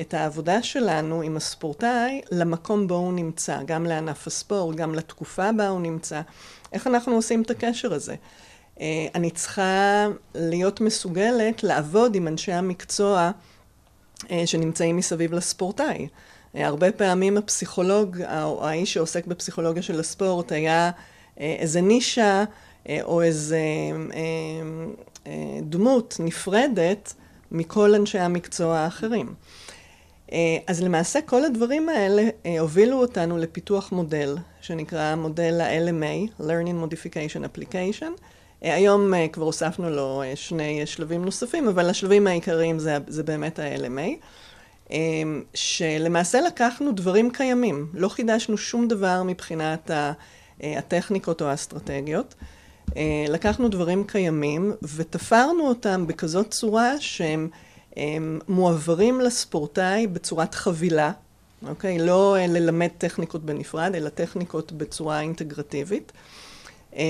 [0.00, 5.68] את העבודה שלנו עם הספורטאי למקום בו הוא נמצא, גם לענף הספורט, גם לתקופה בה
[5.68, 6.20] הוא נמצא.
[6.72, 8.14] איך אנחנו עושים את הקשר הזה?
[9.14, 13.30] אני צריכה להיות מסוגלת לעבוד עם אנשי המקצוע
[14.46, 16.08] שנמצאים מסביב לספורטאי.
[16.54, 20.90] הרבה פעמים הפסיכולוג, או האיש שעוסק בפסיכולוגיה של הספורט, היה
[21.36, 22.44] איזה נישה
[23.02, 23.58] או איזה
[24.14, 24.20] אה,
[25.26, 27.14] אה, דמות נפרדת
[27.52, 29.34] מכל אנשי המקצוע האחרים.
[30.32, 36.84] אה, אז למעשה כל הדברים האלה אה, הובילו אותנו לפיתוח מודל שנקרא מודל ה-LMA, Learning
[36.84, 38.20] Modification Application.
[38.64, 42.96] אה, היום אה, כבר הוספנו לו אה, שני אה, שלבים נוספים, אבל השלבים העיקריים זה,
[43.06, 44.10] זה באמת ה-LMA.
[44.92, 44.96] אה,
[45.54, 50.12] שלמעשה לקחנו דברים קיימים, לא חידשנו שום דבר מבחינת אה,
[50.62, 52.34] הטכניקות או האסטרטגיות.
[52.96, 57.48] אה, לקחנו דברים קיימים ותפרנו אותם בכזאת צורה שהם
[57.96, 61.12] הם מועברים לספורטאי בצורת חבילה,
[61.68, 61.98] אוקיי?
[61.98, 66.12] לא אה, ללמד טכניקות בנפרד, אלא טכניקות בצורה אינטגרטיבית.
[66.96, 67.02] אה,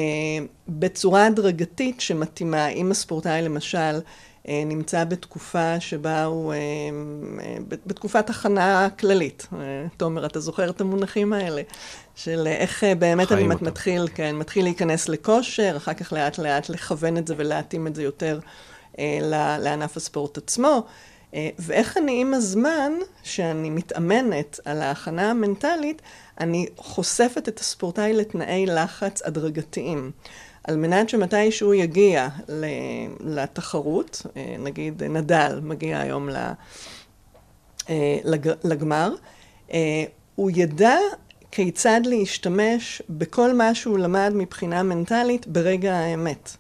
[0.69, 4.01] בצורה הדרגתית שמתאימה, אם הספורטאי למשל
[4.49, 7.57] נמצא בתקופה שבה הוא, אה, אה,
[7.87, 9.47] בתקופת הכנה כללית.
[9.53, 9.59] אה,
[9.97, 11.63] תומר, אתה זוכר את המונחים האלה?
[12.17, 13.67] של אה, איך אה, באמת אני אותם.
[13.67, 18.03] מתחיל, כן, מתחיל להיכנס לכושר, אחר כך לאט לאט לכוון את זה ולהתאים את זה
[18.03, 18.41] יותר
[18.99, 19.19] אה,
[19.59, 20.87] לענף הספורט עצמו.
[21.35, 26.03] אה, ואיך אני עם הזמן, שאני מתאמנת על ההכנה המנטלית,
[26.41, 30.11] אני חושפת את הספורטאי לתנאי לחץ הדרגתיים.
[30.67, 32.65] על מנת שמתישהו יגיע ל-
[33.21, 36.29] לתחרות, אה, נגיד נדל מגיע היום
[37.89, 39.15] אה, לג- לגמר,
[39.73, 40.97] אה, הוא ידע
[41.51, 46.51] כיצד להשתמש בכל מה שהוא למד מבחינה מנטלית ברגע האמת.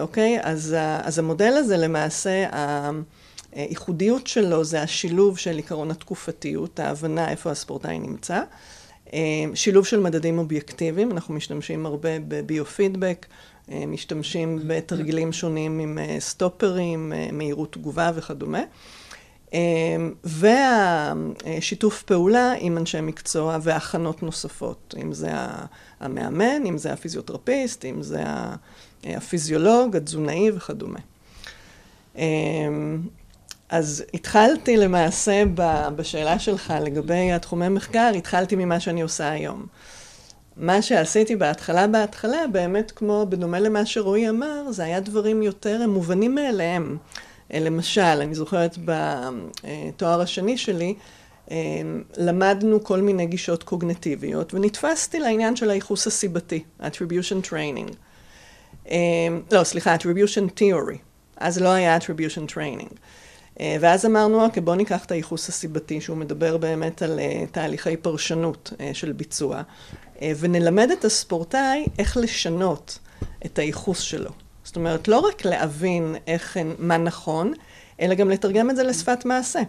[0.00, 0.38] אוקיי?
[0.42, 2.46] אז, אז המודל הזה למעשה,
[3.52, 8.42] הייחודיות שלו זה השילוב של עקרון התקופתיות, ההבנה איפה הספורטאי נמצא.
[9.12, 13.26] אה, שילוב של מדדים אובייקטיביים, אנחנו משתמשים הרבה בביו-פידבק,
[13.70, 18.62] אה, משתמשים בתרגילים שונים עם אה, סטופרים, מהירות תגובה וכדומה.
[20.24, 25.30] והשיתוף פעולה עם אנשי מקצוע והכנות נוספות, אם זה
[26.00, 28.22] המאמן, אם זה הפיזיותרפיסט, אם זה
[29.04, 30.98] הפיזיולוג, התזונאי וכדומה.
[33.74, 35.42] אז התחלתי למעשה
[35.96, 39.66] בשאלה שלך לגבי התחומי מחקר, התחלתי ממה שאני עושה היום.
[40.56, 46.34] מה שעשיתי בהתחלה, בהתחלה, באמת כמו, בדומה למה שרועי אמר, זה היה דברים יותר מובנים
[46.34, 46.96] מאליהם.
[47.52, 50.94] אה, למשל, אני זוכרת בתואר השני שלי,
[51.50, 51.56] אה,
[52.16, 57.92] למדנו כל מיני גישות קוגנטיביות, ונתפסתי לעניין של הייחוס הסיבתי, attribution training.
[58.90, 58.96] אה,
[59.52, 60.96] לא, סליחה, attribution theory.
[61.36, 62.94] אז לא היה attribution training.
[63.60, 67.96] אה, ואז אמרנו, אוקיי, בואו ניקח את הייחוס הסיבתי, שהוא מדבר באמת על uh, תהליכי
[67.96, 69.62] פרשנות uh, של ביצוע,
[70.22, 72.98] ונלמד את הספורטאי איך לשנות
[73.46, 74.30] את הייחוס שלו.
[74.64, 77.52] זאת אומרת, לא רק להבין איך, מה נכון,
[78.00, 79.60] אלא גם לתרגם את זה לשפת מעשה.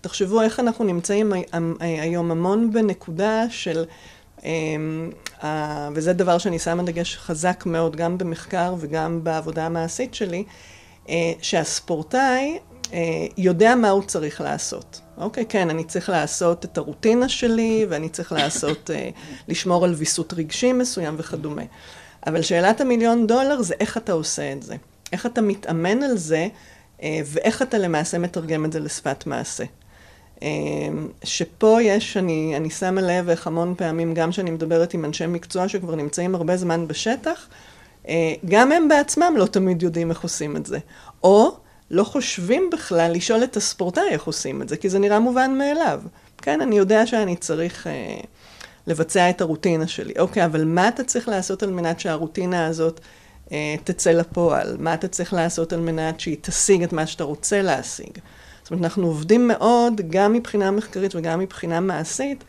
[0.00, 1.32] תחשבו איך אנחנו נמצאים
[1.80, 3.84] היום המון בנקודה של,
[5.94, 10.44] וזה דבר שאני שמה דגש חזק מאוד גם במחקר וגם בעבודה המעשית שלי,
[11.42, 12.73] שהספורטאי אה,
[13.36, 15.00] יודע מה הוא צריך לעשות.
[15.18, 19.10] אוקיי, כן, אני צריך לעשות את הרוטינה שלי, ואני צריך לעשות, אה,
[19.48, 21.62] לשמור על ויסות רגשי מסוים וכדומה.
[22.26, 24.76] אבל שאלת המיליון דולר זה איך אתה עושה את זה.
[25.12, 26.48] איך אתה מתאמן על זה,
[27.02, 29.64] אה, ואיך אתה למעשה מתרגם את זה לשפת מעשה.
[31.24, 35.68] שפה יש, אני, אני שמה לב איך המון פעמים, גם כשאני מדברת עם אנשי מקצוע
[35.68, 37.48] שכבר נמצאים הרבה זמן בשטח,
[38.44, 40.78] גם הם בעצמם לא תמיד יודעים איך עושים את זה.
[41.22, 41.56] או
[41.90, 46.02] לא חושבים בכלל לשאול את הספורטאי איך עושים את זה, כי זה נראה מובן מאליו.
[46.38, 48.20] כן, אני יודע שאני צריך אה,
[48.86, 50.12] לבצע את הרוטינה שלי.
[50.18, 53.00] אוקיי, אבל מה אתה צריך לעשות על מנת שהרוטינה הזאת
[53.52, 54.76] אה, תצא לפועל?
[54.78, 58.18] מה אתה צריך לעשות על מנת שהיא תשיג את מה שאתה רוצה להשיג?
[58.62, 62.44] זאת אומרת, אנחנו עובדים מאוד, גם מבחינה מחקרית וגם מבחינה מעשית,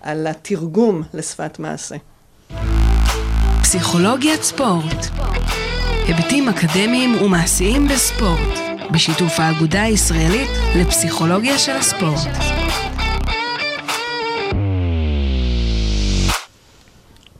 [0.00, 1.96] על התרגום לשפת מעשה.
[3.62, 5.06] פסיכולוגיית ספורט
[6.06, 12.28] היבטים אקדמיים ומעשיים בספורט בשיתוף האגודה הישראלית לפסיכולוגיה של הספורט.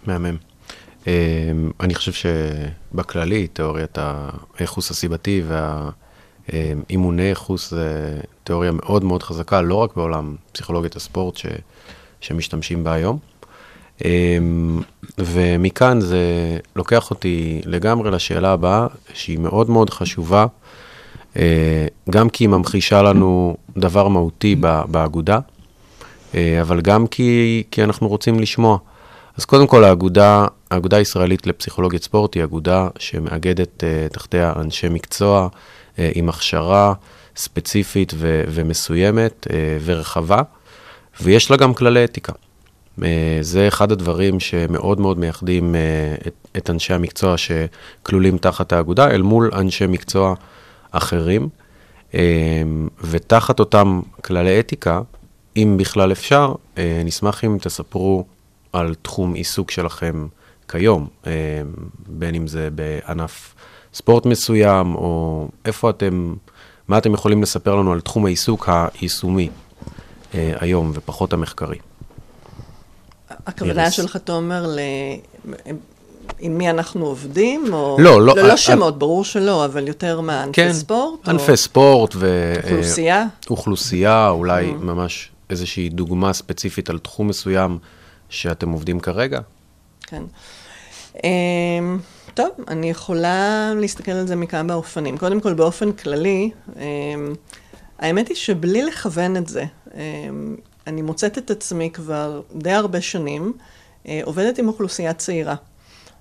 [0.06, 0.37] מהמם.
[1.06, 1.12] אמ,
[1.80, 3.98] אני חושב שבכללי, תיאוריית
[4.59, 5.42] הייחוס הסיבתי
[6.48, 11.46] והאימוני ייחוס זה תיאוריה מאוד מאוד חזקה, לא רק בעולם פסיכולוגיית הספורט ש,
[12.20, 13.18] שמשתמשים בה היום.
[14.04, 14.82] אמ,
[15.18, 16.18] ומכאן זה
[16.76, 20.46] לוקח אותי לגמרי לשאלה הבאה, שהיא מאוד מאוד חשובה, אה,
[22.11, 24.55] גם כי היא ממחישה לנו דבר מהותי
[24.88, 25.38] באגודה,
[26.35, 28.79] אה, אבל גם כי, כי אנחנו רוצים לשמוע.
[29.37, 35.49] אז קודם כל, האגודה, האגודה הישראלית לפסיכולוגיית ספורט היא אגודה שמאגדת uh, תחתיה אנשי מקצוע
[35.99, 36.94] עם הכשרה
[37.37, 39.46] ספציפית ו- ומסוימת
[39.85, 40.42] ורחבה,
[41.20, 42.33] ויש לה גם כללי אתיקה.
[43.40, 45.75] זה אחד הדברים שמאוד מאוד מייחדים
[46.27, 50.35] את, את אנשי המקצוע שכלולים תחת האגודה, אל מול אנשי מקצוע
[50.90, 51.49] אחרים,
[52.14, 55.01] אמ, ותחת אותם כללי אתיקה,
[55.57, 58.25] אם בכלל אפשר, אה, נשמח אם תספרו
[58.72, 60.27] על תחום עיסוק שלכם
[60.68, 61.31] כיום, אמ,
[62.09, 63.55] בין אם זה בענף
[63.94, 66.35] ספורט מסוים, או איפה אתם,
[66.88, 69.49] מה אתם יכולים לספר לנו על תחום העיסוק היישומי
[70.35, 71.79] אה, היום, ופחות המחקרי.
[73.46, 74.79] הכוונה שלך, תומר, ל...
[76.38, 77.74] עם מי אנחנו עובדים?
[77.74, 77.96] או...
[78.00, 78.36] לא, לא.
[78.36, 81.28] לא, לא שמות, ברור שלא, אבל יותר מה, ענפי כן, ספורט?
[81.28, 81.56] ענפי או...
[81.56, 82.52] ספורט ו...
[82.64, 83.24] אוכלוסייה?
[83.50, 84.84] אוכלוסייה, אולי mm.
[84.84, 87.78] ממש איזושהי דוגמה ספציפית על תחום מסוים
[88.28, 89.40] שאתם עובדים כרגע?
[90.06, 90.22] כן.
[91.16, 91.20] Um,
[92.34, 95.18] טוב, אני יכולה להסתכל על זה מכמה אופנים.
[95.18, 96.78] קודם כל, באופן כללי, um,
[97.98, 99.94] האמת היא שבלי לכוון את זה, um,
[100.86, 103.52] אני מוצאת את עצמי כבר די הרבה שנים,
[104.04, 105.54] uh, עובדת עם אוכלוסייה צעירה.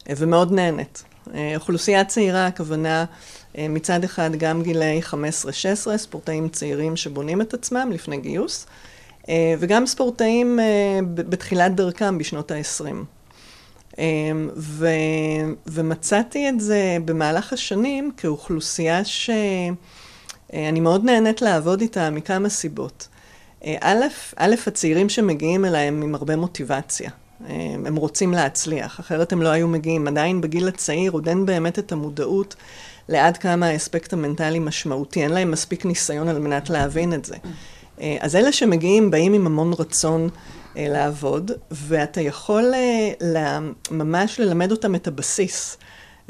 [0.09, 1.03] ומאוד נהנית.
[1.33, 3.05] אה, אוכלוסייה צעירה, הכוונה
[3.57, 5.01] אה, מצד אחד גם גילאי
[5.93, 8.67] 15-16, ספורטאים צעירים שבונים את עצמם לפני גיוס,
[9.29, 10.59] אה, וגם ספורטאים
[11.15, 12.95] בתחילת דרכם בשנות ה-20.
[14.55, 14.87] ו,
[15.67, 23.07] ומצאתי את זה במהלך השנים כאוכלוסייה שאני מאוד נהנית לעבוד איתה מכמה סיבות.
[23.63, 27.09] א', א', הצעירים שמגיעים אליי הם עם הרבה מוטיבציה.
[27.85, 30.07] הם רוצים להצליח, אחרת הם לא היו מגיעים.
[30.07, 32.55] עדיין בגיל הצעיר עוד אין באמת את המודעות
[33.09, 37.35] לעד כמה האספקט המנטלי משמעותי, אין להם מספיק ניסיון על מנת להבין את זה.
[38.19, 40.29] אז אלה שמגיעים באים עם המון רצון
[40.77, 43.59] אה, לעבוד, ואתה יכול אה,
[43.91, 45.77] ממש ללמד אותם את הבסיס.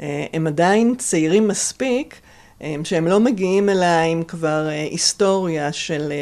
[0.00, 2.20] אה, הם עדיין צעירים מספיק,
[2.84, 6.12] שהם לא מגיעים אליי עם כבר היסטוריה של...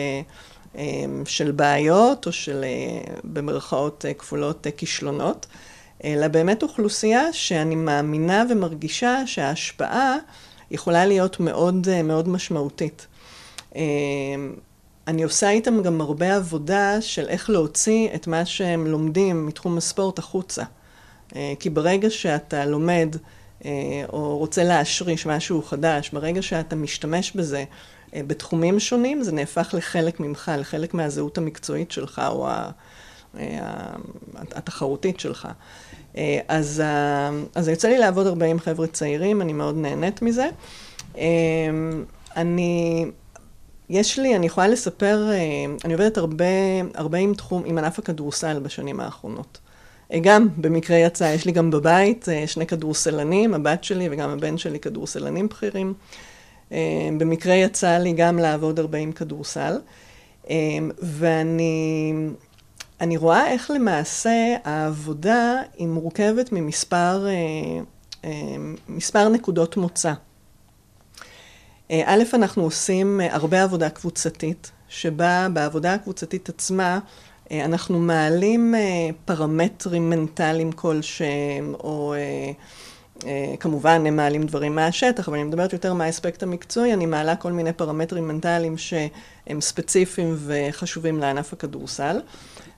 [0.79, 5.47] אמ, של בעיות או של אה, במרכאות אה, כפולות אה, כישלונות,
[6.05, 10.17] אלא באמת אוכלוסייה שאני מאמינה ומרגישה שההשפעה
[10.71, 13.07] יכולה להיות מאוד מאוד משמעותית.
[13.77, 13.83] אה,
[15.07, 20.19] אני עושה איתם גם הרבה עבודה של איך להוציא את מה שהם לומדים מתחום הספורט
[20.19, 20.63] החוצה.
[21.61, 23.17] כי ברגע שאתה לומד
[24.13, 27.65] או רוצה להשריש משהו חדש, ברגע שאתה משתמש בזה
[28.15, 32.49] בתחומים שונים, זה נהפך לחלק ממך, לחלק מהזהות המקצועית שלך או
[34.35, 35.49] התחרותית שלך.
[36.49, 36.83] אז,
[37.55, 40.49] אז יוצא לי לעבוד הרבה עם חבר'ה צעירים, אני מאוד נהנית מזה.
[42.37, 43.07] אני,
[43.91, 45.29] יש לי, אני יכולה לספר,
[45.85, 46.45] אני עובדת הרבה,
[46.95, 49.59] הרבה עם תחום, עם ענף הכדורסל בשנים האחרונות.
[50.23, 54.81] גם במקרה יצא, יש לי גם בבית אה, שני כדורסלנים, הבת שלי וגם הבן שלי
[54.81, 55.95] כדורסלנים בכירים.
[56.75, 59.79] אה, במקרה יצא לי גם לעבוד הרבה עם כדורסל,
[60.51, 60.57] אה,
[61.03, 62.13] ואני
[63.01, 67.27] אני רואה איך למעשה העבודה היא מורכבת ממספר
[68.89, 70.13] מספר נקודות מוצא.
[71.93, 76.99] א', אנחנו עושים הרבה עבודה קבוצתית, שבה בעבודה הקבוצתית עצמה
[77.51, 78.81] אה, אנחנו מעלים אה,
[79.25, 82.53] פרמטרים מנטליים כלשהם, או אה,
[83.61, 87.73] כמובן הם מעלים דברים מהשטח, אבל אני מדברת יותר מהאספקט המקצועי, אני מעלה כל מיני
[87.73, 92.21] פרמטרים מנטליים שהם ספציפיים וחשובים לענף הכדורסל.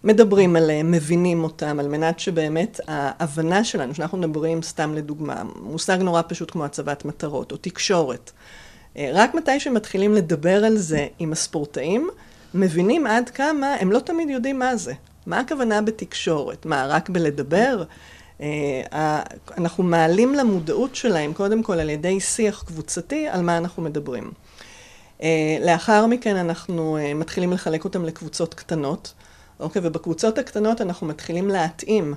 [0.05, 6.23] מדברים עליהם, מבינים אותם, על מנת שבאמת ההבנה שלנו, שאנחנו מדברים סתם לדוגמה, מושג נורא
[6.29, 8.33] פשוט כמו הצבת מטרות, או תקשורת.
[8.99, 12.09] רק מתי שמתחילים לדבר על זה עם הספורטאים,
[12.55, 14.93] מבינים עד כמה הם לא תמיד יודעים מה זה.
[15.27, 16.67] מה הכוונה בתקשורת?
[16.67, 17.85] מה, רק בלדבר?
[18.41, 19.23] אה,
[19.59, 24.33] אנחנו מעלים למודעות שלהם, קודם כל על ידי שיח קבוצתי, על מה אנחנו מדברים.
[25.23, 29.13] אה, לאחר מכן אנחנו אה, מתחילים לחלק אותם לקבוצות קטנות,
[29.61, 29.83] אוקיי?
[29.85, 32.15] ובקבוצות הקטנות אנחנו מתחילים להתאים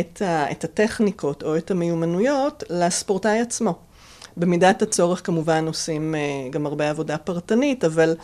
[0.00, 3.74] את, ה, את הטכניקות או את המיומנויות לספורטאי עצמו.
[4.36, 6.14] במידת הצורך כמובן עושים
[6.50, 8.16] גם הרבה עבודה פרטנית, אבל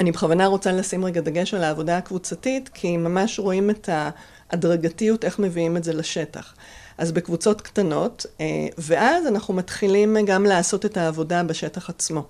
[0.00, 3.88] אני בכוונה רוצה לשים רגע דגש על העבודה הקבוצתית, כי ממש רואים את
[4.50, 6.54] ההדרגתיות, איך מביאים את זה לשטח.
[6.98, 8.46] אז בקבוצות קטנות, אה,
[8.78, 12.26] ואז אנחנו מתחילים גם לעשות את העבודה בשטח עצמו.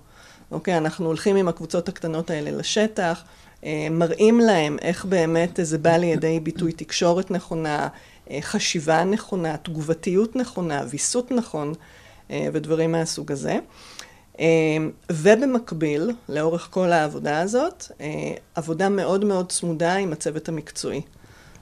[0.51, 3.23] אוקיי, אנחנו הולכים עם הקבוצות הקטנות האלה לשטח,
[3.63, 7.87] אה, מראים להם איך באמת זה בא לידי ביטוי תקשורת נכונה,
[8.31, 11.73] אה, חשיבה נכונה, תגובתיות נכונה, ויסות נכון
[12.53, 13.59] ודברים מהסוג הזה.
[15.11, 17.83] ובמקביל, לאורך כל העבודה הזאת,
[18.55, 21.01] עבודה מאוד מאוד צמודה עם הצוות המקצועי.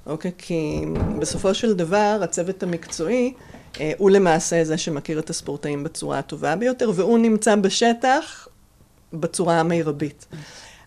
[0.07, 0.31] אוקיי?
[0.37, 0.81] כי
[1.19, 3.33] בסופו של דבר, הצוות המקצועי
[3.79, 8.47] אה, הוא למעשה זה שמכיר את הספורטאים בצורה הטובה ביותר, והוא נמצא בשטח
[9.13, 10.25] בצורה המרבית.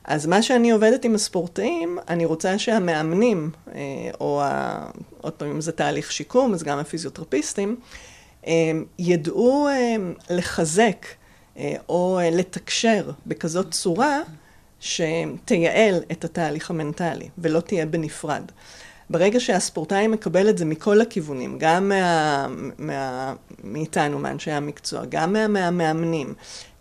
[0.05, 3.81] אז מה שאני עובדת עם הספורטאים, אני רוצה שהמאמנים, אה,
[4.21, 4.91] או ה...
[5.21, 7.77] עוד פעם, אם זה תהליך שיקום, אז גם הפיזיותרפיסטים,
[8.99, 9.69] ידעו
[10.31, 11.07] לחזק
[11.61, 14.21] אה, או אה, לתקשר בכזאת צורה
[14.81, 18.43] שתייעל את התהליך המנטלי ולא תהיה בנפרד.
[19.11, 22.47] ברגע שהספורטאי מקבל את זה מכל הכיוונים, גם מה,
[22.79, 26.35] מה, מאיתנו, מאנשי המקצוע, גם מהמאמנים,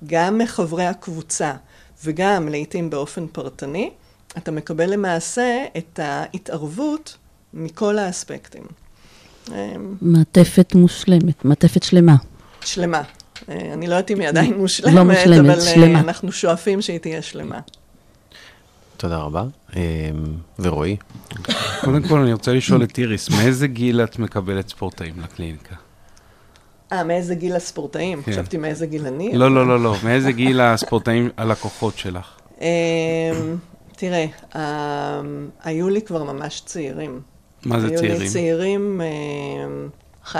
[0.07, 1.53] גם מחברי הקבוצה
[2.03, 3.89] וגם לעיתים באופן פרטני,
[4.37, 7.17] אתה מקבל למעשה את ההתערבות
[7.53, 8.63] מכל האספקטים.
[10.01, 12.15] מעטפת מושלמת, מעטפת שלמה.
[12.61, 13.01] שלמה,
[13.49, 15.99] אה, אני לא יודעת אם היא עדיין מושלמת, לא מושלמת, אבל אה, שלמה.
[15.99, 17.59] אנחנו שואפים שהיא תהיה שלמה.
[18.99, 19.43] תודה רבה.
[19.75, 19.81] אה,
[20.59, 20.97] ורועי?
[21.81, 25.75] קודם כל אני רוצה לשאול את איריס, מאיזה גיל את מקבלת ספורטאים לקליניקה?
[26.91, 28.23] אה, מאיזה גיל הספורטאים?
[28.23, 28.31] כן.
[28.31, 29.37] חשבתי מאיזה גיל אני.
[29.37, 29.95] לא, לא, לא, לא.
[30.03, 32.39] מאיזה גיל הספורטאים, הלקוחות שלך?
[33.91, 34.25] תראה,
[35.63, 37.21] היו לי כבר ממש צעירים.
[37.65, 38.27] מה זה היו לי צעירים?
[38.27, 39.01] צעירים
[40.25, 40.33] 11-12.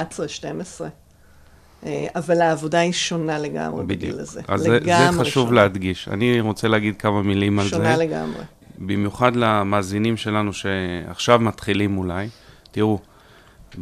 [1.85, 4.41] אה, אבל העבודה היא שונה לגמרי בגיל הזה.
[4.47, 5.61] אז זה, זה לגמרי חשוב שונה.
[5.61, 6.07] להדגיש.
[6.07, 7.69] אני רוצה להגיד כמה מילים על זה.
[7.71, 8.41] שונה לגמרי.
[8.77, 12.27] במיוחד למאזינים שלנו שעכשיו מתחילים אולי.
[12.71, 12.99] תראו,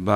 [0.04, 0.10] ב...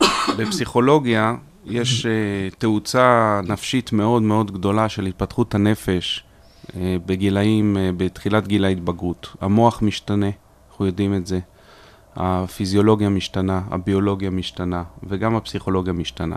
[0.38, 1.34] בפסיכולוגיה
[1.66, 6.24] יש uh, תאוצה נפשית מאוד מאוד גדולה של התפתחות הנפש
[6.66, 6.72] uh,
[7.06, 9.36] בגילאים, uh, בתחילת גיל ההתבגרות.
[9.40, 10.30] המוח משתנה,
[10.70, 11.38] אנחנו יודעים את זה.
[12.16, 16.36] הפיזיולוגיה משתנה, הביולוגיה משתנה, וגם הפסיכולוגיה משתנה.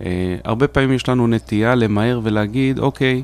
[0.00, 0.02] Uh,
[0.44, 3.22] הרבה פעמים יש לנו נטייה למהר ולהגיד, אוקיי,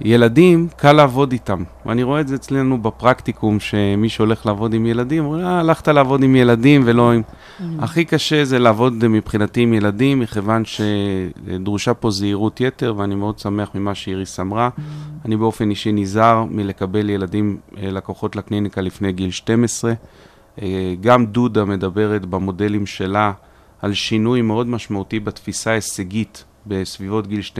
[0.00, 1.62] ילדים, קל לעבוד איתם.
[1.86, 6.22] ואני רואה את זה אצלנו בפרקטיקום, שמי שהולך לעבוד עם ילדים, אומר, אה, הלכת לעבוד
[6.22, 7.22] עם ילדים ולא עם...
[7.78, 13.70] הכי קשה זה לעבוד מבחינתי עם ילדים, מכיוון שדרושה פה זהירות יתר, ואני מאוד שמח
[13.74, 14.68] ממה שאיריס אמרה.
[15.24, 19.92] אני באופן אישי נזהר מלקבל ילדים, אה, לקוחות לקליניקה לפני גיל 12.
[20.62, 23.32] אה, גם דודה מדברת במודלים שלה
[23.82, 27.52] על שינוי מאוד משמעותי בתפיסה ההישגית בסביבות גיל 12-13,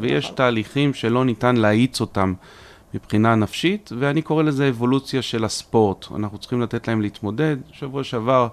[0.00, 2.34] ויש תהליכים שלא ניתן להאיץ אותם
[2.94, 6.06] מבחינה נפשית, ואני קורא לזה אבולוציה של הספורט.
[6.16, 7.56] אנחנו צריכים לתת להם להתמודד.
[7.72, 8.48] שבוע שעבר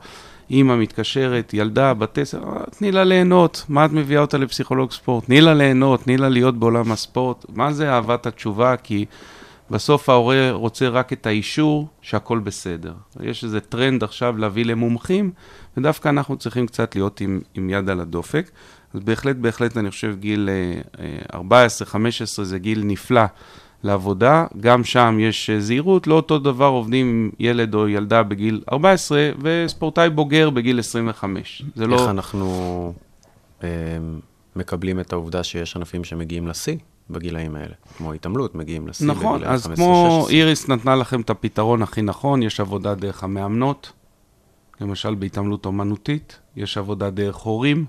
[0.49, 5.25] אימא מתקשרת, ילדה, בת עשר, "אה, תני לה ליהנות, מה את מביאה אותה לפסיכולוג ספורט?
[5.25, 7.45] תני לה ליהנות, תני לה להיות בעולם הספורט.
[7.49, 8.75] מה זה אהבת התשובה?
[8.77, 9.05] כי
[9.71, 12.93] בסוף ההורה רוצה רק את האישור שהכל בסדר.
[13.19, 15.31] יש איזה טרנד עכשיו להביא למומחים,
[15.77, 18.51] ודווקא אנחנו צריכים קצת להיות עם, עם יד על הדופק.
[18.93, 20.49] אז בהחלט, בהחלט, אני חושב גיל
[20.99, 21.39] אה, אה,
[22.39, 23.21] 14-15 זה גיל נפלא
[23.83, 24.45] לעבודה.
[24.59, 29.29] גם שם יש אה, זהירות, לא אותו דבר עובדים עם ילד או ילדה בגיל 14
[29.41, 31.63] וספורטאי בוגר בגיל 25.
[31.75, 32.09] זה איך לא...
[32.09, 32.93] אנחנו
[33.63, 33.69] אה,
[34.55, 36.77] מקבלים את העובדה שיש ענפים שמגיעים לשיא
[37.09, 39.75] בגילאים האלה, כמו התעמלות, מגיעים לשיא נכון, בגילאי אז 15-16.
[39.75, 43.91] כמו איריס נתנה לכם את הפתרון הכי נכון, יש עבודה דרך המאמנות,
[44.81, 47.85] למשל בהתעמלות אומנותית, יש עבודה דרך הורים.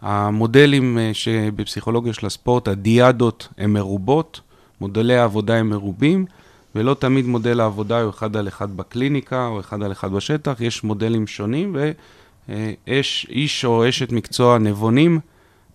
[0.00, 4.40] המודלים אה, שבפסיכולוגיה של הספורט, הדיאדות הן מרובות,
[4.80, 6.26] מודלי העבודה הם מרובים,
[6.74, 10.84] ולא תמיד מודל העבודה הוא אחד על אחד בקליניקה או אחד על אחד בשטח, יש
[10.84, 11.76] מודלים שונים,
[12.48, 15.20] ויש איש או אשת מקצוע נבונים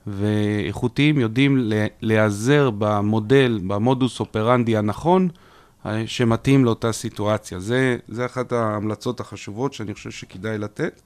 [0.07, 5.29] ואיכותיים יודעים להיעזר במודל, במודוס אופרנדי הנכון,
[5.85, 7.59] אה, שמתאים לאותה סיטואציה.
[7.59, 11.01] זה, זה אחת ההמלצות החשובות שאני חושב שכדאי לתת.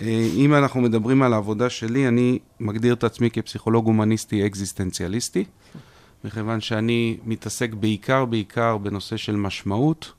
[0.00, 5.44] אה, אם אנחנו מדברים על העבודה שלי, אני מגדיר את עצמי כפסיכולוג הומניסטי אקזיסטנציאליסטי,
[6.24, 10.12] מכיוון שאני מתעסק בעיקר, בעיקר בנושא של משמעות,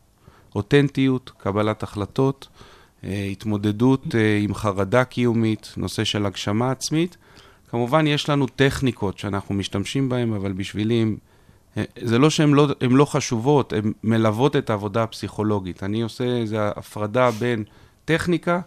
[0.55, 2.47] אותנטיות, קבלת החלטות,
[3.03, 7.17] אה, התמודדות עם חרדה קיומית, נושא של הגשמה עצמית.
[7.73, 11.05] כמובן, יש לנו טכניקות שאנחנו משתמשים בהן, אבל בשבילי
[11.77, 15.83] אה, זה לא שהן לא, לא חשובות, הן מלוות את העבודה הפסיכולוגית.
[15.83, 17.63] אני עושה איזו הפרדה בין
[18.05, 18.59] טכניקה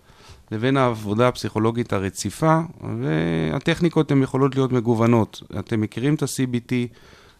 [0.50, 2.60] לבין העבודה הפסיכולוגית הרציפה,
[3.00, 5.42] והטכניקות הן יכולות להיות מגוונות.
[5.58, 6.72] אתם מכירים את ה-CBT,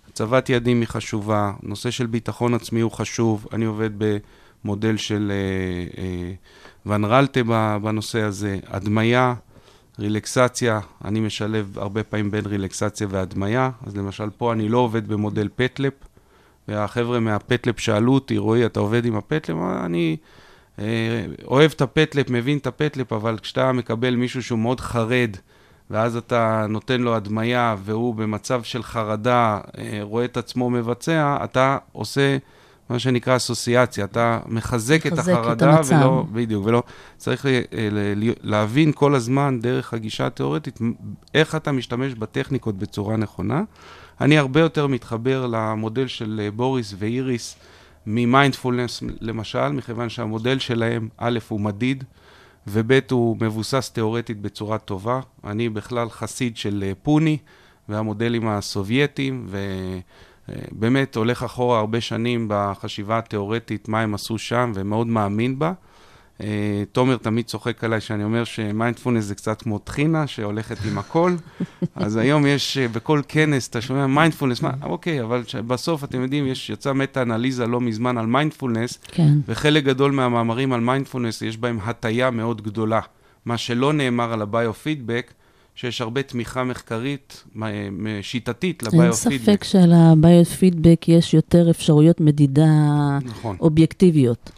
[0.09, 3.91] הצבת יעדים היא חשובה, נושא של ביטחון עצמי הוא חשוב, אני עובד
[4.65, 6.33] במודל של אה, אה,
[6.87, 9.35] ון רלטה ב- בנושא הזה, הדמיה,
[9.99, 15.49] רילקסציה, אני משלב הרבה פעמים בין רילקסציה והדמיה, אז למשל פה אני לא עובד במודל
[15.57, 15.93] פטלפ,
[16.69, 19.57] והחבר'ה מהפטלפ שאלו אותי, רועי, אתה עובד עם הפטלפ?
[19.85, 20.17] אני
[20.79, 25.37] אה, אוהב את הפטלפ, מבין את הפטלפ, אבל כשאתה מקבל מישהו שהוא מאוד חרד,
[25.91, 31.79] ואז אתה נותן לו הדמיה, והוא במצב של חרדה, אה, רואה את עצמו מבצע, אתה
[31.93, 32.37] עושה
[32.91, 35.95] מה שנקרא אסוציאציה, אתה מחזק את מחזק את החרדה, המצב.
[35.95, 36.83] ולא, בדיוק, ולא,
[37.17, 40.79] צריך ל, ל, ל, להבין כל הזמן, דרך הגישה התיאורטית,
[41.35, 43.63] איך אתה משתמש בטכניקות בצורה נכונה.
[44.21, 47.57] אני הרבה יותר מתחבר למודל של אה, בוריס ואיריס
[48.07, 52.05] ממיינדפולנס, למשל, מכיוון שהמודל שלהם, א', הוא מדיד,
[52.67, 55.21] וב', הוא מבוסס תיאורטית בצורה טובה.
[55.45, 57.39] אני בכלל חסיד של אה, פוני
[57.89, 59.47] והמודלים הסובייטיים,
[60.49, 65.73] ובאמת הולך אחורה הרבה שנים בחשיבה התיאורטית, מה הם עשו שם, ומאוד מאמין בה.
[66.41, 71.35] אה, תומר תמיד צוחק עליי שאני אומר שמיינדפולנס זה קצת כמו טחינה שהולכת עם הכל.
[71.95, 76.47] אז היום יש, אה, בכל כנס אתה שומע מיינדפולנס, מה, אוקיי, אבל בסוף אתם יודעים,
[76.47, 79.33] יש, יצא מטה-אנליזה לא מזמן על מיינדפולנס, כן.
[79.47, 83.01] וחלק גדול מהמאמרים על מיינדפולנס, יש בהם הטיה מאוד גדולה.
[83.45, 85.33] מה שלא נאמר על הביו-פידבק,
[85.77, 87.45] שיש הרבה תמיכה מחקרית,
[88.23, 89.43] שיטתית אין לביו-פידבק.
[89.43, 92.69] ספק שלביו-פידבק יש יותר אפשרויות מדידה
[93.25, 93.57] נכון.
[93.61, 94.51] אובייקטיביות.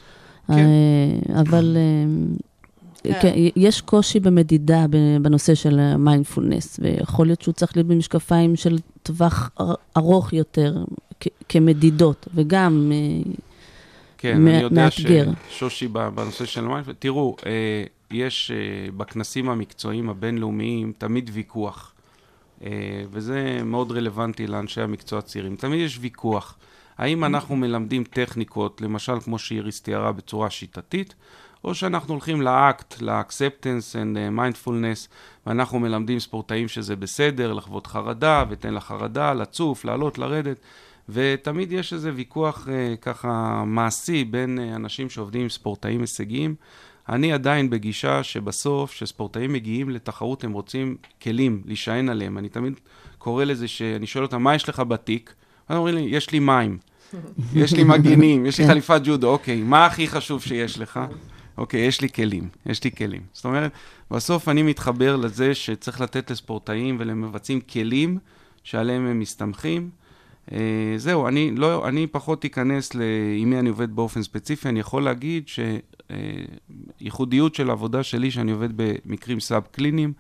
[0.47, 0.53] כן.
[0.53, 1.77] אה, אבל
[3.07, 4.87] אה, כן, יש קושי במדידה
[5.23, 10.85] בנושא של מיינדפולנס, ויכול להיות שהוא צריך להיות במשקפיים של טווח אר- ארוך יותר,
[11.49, 13.33] כמדידות, וגם אה,
[14.19, 15.29] כן, מא- אני יודע מאתגר.
[15.51, 17.37] ששושי בנושא של מיינדפולנס, תראו,
[18.11, 21.93] יש אה, בכנסים המקצועיים הבינלאומיים תמיד ויכוח,
[22.63, 22.71] אה,
[23.11, 25.57] וזה מאוד רלוונטי לאנשי המקצוע הצעירים.
[25.57, 26.59] תמיד יש ויכוח.
[26.99, 31.15] האם אנחנו מלמדים טכניקות, למשל כמו שאיריס תיארה, בצורה שיטתית,
[31.65, 35.09] או שאנחנו הולכים לאקט, ל-acceptance and uh, mindfulness,
[35.47, 40.61] ואנחנו מלמדים ספורטאים שזה בסדר, לחוות חרדה, ותן לחרדה, לצוף, לעלות, לרדת.
[41.09, 46.55] ותמיד יש איזה ויכוח אה, ככה מעשי בין אה, אנשים שעובדים עם ספורטאים הישגיים.
[47.09, 52.39] אני עדיין בגישה שבסוף, כשספורטאים מגיעים לתחרות, הם רוצים כלים, להישען עליהם.
[52.39, 52.73] אני תמיד
[53.19, 55.35] קורא לזה שאני שואל אותם, מה יש לך בתיק?
[55.69, 56.79] הם אומרים לי, יש לי מים,
[57.55, 61.01] יש לי מגינים, יש לי חליפת ג'ודו, אוקיי, מה הכי חשוב שיש לך?
[61.59, 63.23] אוקיי, יש לי כלים, יש לי כלים.
[63.33, 63.73] זאת אומרת,
[64.11, 68.19] בסוף אני מתחבר לזה שצריך לתת לספורטאים ולמבצעים כלים
[68.65, 69.91] שעליהם הם מסתמכים.
[70.53, 72.91] אה, זהו, אני, לא, אני פחות אכנס.
[73.37, 75.45] עם מי אני עובד באופן ספציפי, אני יכול להגיד
[77.01, 80.13] שייחודיות של העבודה שלי, שאני עובד במקרים סאב-קליניים,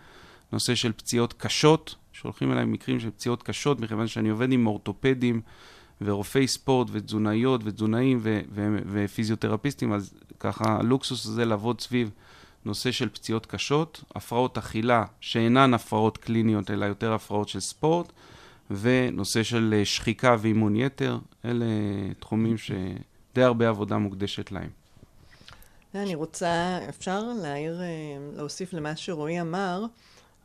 [0.52, 5.40] נושא של פציעות קשות, שולחים אליי מקרים של פציעות קשות, מכיוון שאני עובד עם אורתופדים
[6.00, 12.10] ורופאי ספורט ותזונאיות ותזונאים ו- ו- ופיזיותרפיסטים, אז ככה הלוקסוס הזה לעבוד סביב
[12.64, 18.12] נושא של פציעות קשות, הפרעות אכילה שאינן הפרעות קליניות אלא יותר הפרעות של ספורט,
[18.70, 21.66] ונושא של אה, שחיקה ואימון יתר, אלה
[22.18, 24.70] תחומים שדי הרבה עבודה מוקדשת להם.
[25.94, 27.86] אני רוצה, אפשר להעיר, אה,
[28.36, 29.84] להוסיף למה שרועי אמר.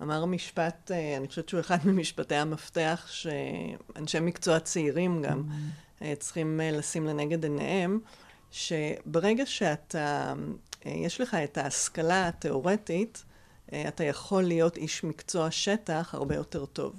[0.02, 5.44] אמר משפט, אה, אני חושבת שהוא אחד ממשפטי המפתח שאנשי מקצוע צעירים גם
[6.02, 8.00] אה, צריכים לשים לנגד עיניהם,
[8.52, 10.34] שברגע שאתה,
[10.86, 13.24] יש לך את ההשכלה התיאורטית,
[13.88, 16.94] אתה יכול להיות איש מקצוע שטח הרבה יותר טוב.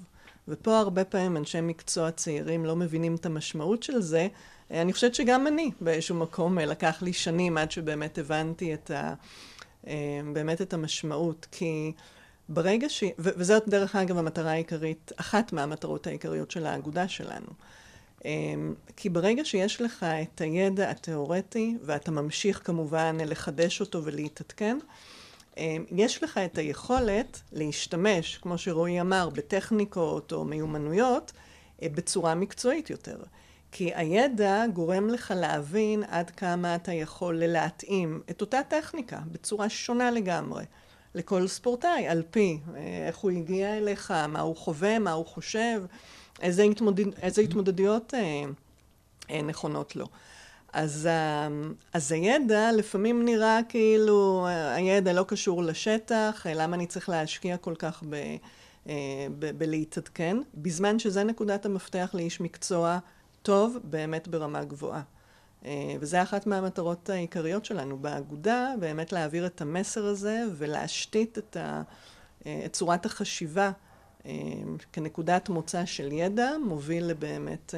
[0.48, 4.28] ופה הרבה פעמים אנשי מקצוע צעירים לא מבינים את המשמעות של זה.
[4.70, 9.14] אני חושבת שגם אני באיזשהו מקום לקח לי שנים עד שבאמת הבנתי את ה...
[10.32, 11.92] באמת את המשמעות, כי
[12.48, 13.04] ברגע ש...
[13.18, 17.46] וזאת דרך אגב המטרה העיקרית, אחת מהמטרות העיקריות של האגודה שלנו.
[18.96, 24.78] כי ברגע שיש לך את הידע התיאורטי, ואתה ממשיך כמובן לחדש אותו ולהתעדכן,
[25.90, 31.32] יש לך את היכולת להשתמש, כמו שרועי אמר, בטכניקות או מיומנויות,
[31.82, 33.18] בצורה מקצועית יותר.
[33.72, 40.10] כי הידע גורם לך להבין עד כמה אתה יכול להתאים את אותה טכניקה בצורה שונה
[40.10, 40.64] לגמרי
[41.14, 42.58] לכל ספורטאי, על פי
[43.06, 45.82] איך הוא הגיע אליך, מה הוא חווה, מה הוא חושב,
[46.42, 48.44] איזה, התמודד, איזה התמודדויות אה,
[49.30, 50.06] אה, נכונות לו.
[50.74, 51.08] אז,
[51.92, 58.02] אז הידע לפעמים נראה כאילו הידע לא קשור לשטח, למה אני צריך להשקיע כל כך
[58.08, 58.36] ב,
[59.38, 62.98] ב, בלהתעדכן, בזמן שזה נקודת המפתח לאיש מקצוע
[63.42, 65.02] טוב באמת ברמה גבוהה.
[66.00, 71.82] וזה אחת מהמטרות העיקריות שלנו באגודה, באמת להעביר את המסר הזה ולהשתית את, ה,
[72.40, 73.70] את צורת החשיבה
[74.92, 77.74] כנקודת מוצא של ידע, מוביל לבאמת...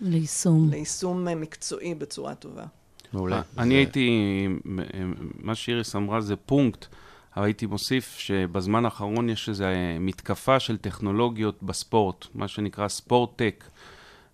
[0.00, 0.70] ליישום.
[0.70, 2.64] ליישום מקצועי בצורה טובה.
[3.12, 3.42] מעולה.
[3.58, 4.10] אני הייתי,
[5.40, 6.86] מה שאיריס אמרה זה פונקט,
[7.36, 9.64] אבל הייתי מוסיף שבזמן האחרון יש איזו
[10.00, 13.64] מתקפה של טכנולוגיות בספורט, מה שנקרא sport-tech.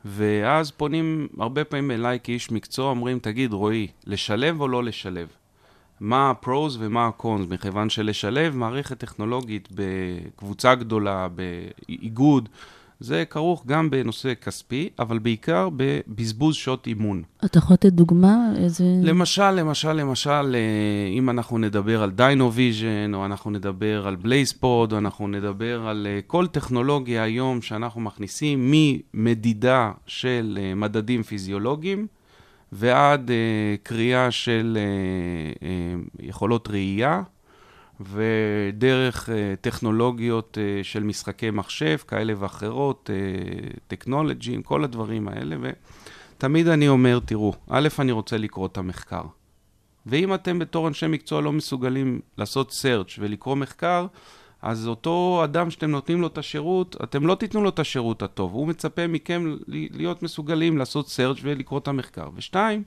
[0.04, 5.28] ואז פונים הרבה פעמים אליי כאיש מקצוע, אומרים, תגיד, רועי, לשלב או לא לשלב?
[6.02, 12.48] מה ה pros ומה ה cons, מכיוון שלשלב מערכת טכנולוגית בקבוצה גדולה, באיגוד,
[13.00, 17.22] זה כרוך גם בנושא כספי, אבל בעיקר בבזבוז שעות אימון.
[17.44, 18.36] אתה יכול לתת דוגמה?
[18.56, 18.84] איזה...
[19.02, 20.56] למשל, למשל, למשל,
[21.16, 26.46] אם אנחנו נדבר על דיינוויז'ן, או אנחנו נדבר על בלייזפוד, או אנחנו נדבר על כל
[26.46, 28.72] טכנולוגיה היום שאנחנו מכניסים
[29.14, 32.06] ממדידה של מדדים פיזיולוגיים,
[32.72, 33.32] ועד uh,
[33.82, 37.22] קריאה של uh, uh, יכולות ראייה,
[38.00, 43.10] ודרך uh, טכנולוגיות uh, של משחקי מחשב, כאלה ואחרות,
[43.86, 45.56] טכנולוגיים, uh, כל הדברים האלה.
[46.36, 49.22] ותמיד אני אומר, תראו, א', אני רוצה לקרוא את המחקר.
[50.06, 54.06] ואם אתם בתור אנשי מקצוע לא מסוגלים לעשות search ולקרוא מחקר,
[54.62, 58.52] אז אותו אדם שאתם נותנים לו את השירות, אתם לא תיתנו לו את השירות הטוב.
[58.52, 62.28] הוא מצפה מכם להיות מסוגלים לעשות search ולקרוא את המחקר.
[62.34, 62.82] ושתיים,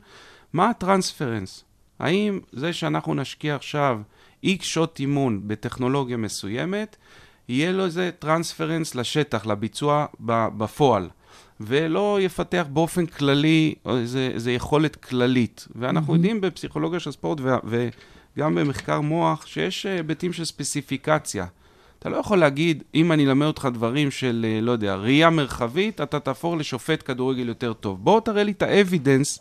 [0.54, 1.64] מה ה transference?
[2.00, 4.00] האם זה שאנחנו נשקיע עכשיו
[4.44, 6.96] איקס שעות אימון בטכנולוגיה מסוימת,
[7.50, 11.10] יהיה לו איזה transference לשטח, לביצוע בפועל,
[11.60, 15.68] ולא יפתח באופן כללי איזה, איזה יכולת כללית.
[15.76, 16.16] ואנחנו mm-hmm.
[16.16, 17.56] יודעים בפסיכולוגיה של ספורט ו-
[18.36, 21.46] וגם במחקר מוח שיש היבטים של ספציפיקציה.
[22.06, 26.20] אתה לא יכול להגיד, אם אני אלמד אותך דברים של, לא יודע, ראייה מרחבית, אתה
[26.20, 28.04] תהפוך לשופט כדורגל יותר טוב.
[28.04, 29.40] בוא תראה לי את ה evidence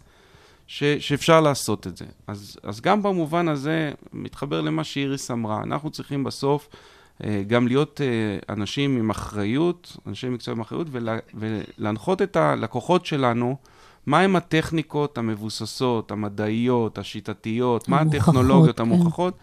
[0.66, 2.04] ש, שאפשר לעשות את זה.
[2.26, 6.68] אז, אז גם במובן הזה, מתחבר למה שאיריס אמרה, אנחנו צריכים בסוף
[7.24, 13.06] אה, גם להיות אה, אנשים עם אחריות, אנשי מקצוע עם אחריות, ולה, ולהנחות את הלקוחות
[13.06, 13.56] שלנו,
[14.06, 18.82] מהם הטכניקות המבוססות, המדעיות, השיטתיות, מה הטכנולוגיות כן.
[18.82, 19.34] המוכחות,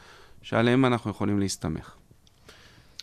[0.41, 2.01] שעליהן אנחנו יכולים להסתמך.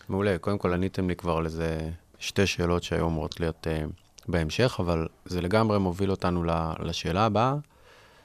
[0.09, 0.39] מעולה.
[0.39, 3.91] קודם כל עניתם לי כבר על איזה שתי שאלות שהיו אמורות להיות uh,
[4.29, 6.45] בהמשך, אבל זה לגמרי מוביל אותנו
[6.81, 7.55] לשאלה הבאה,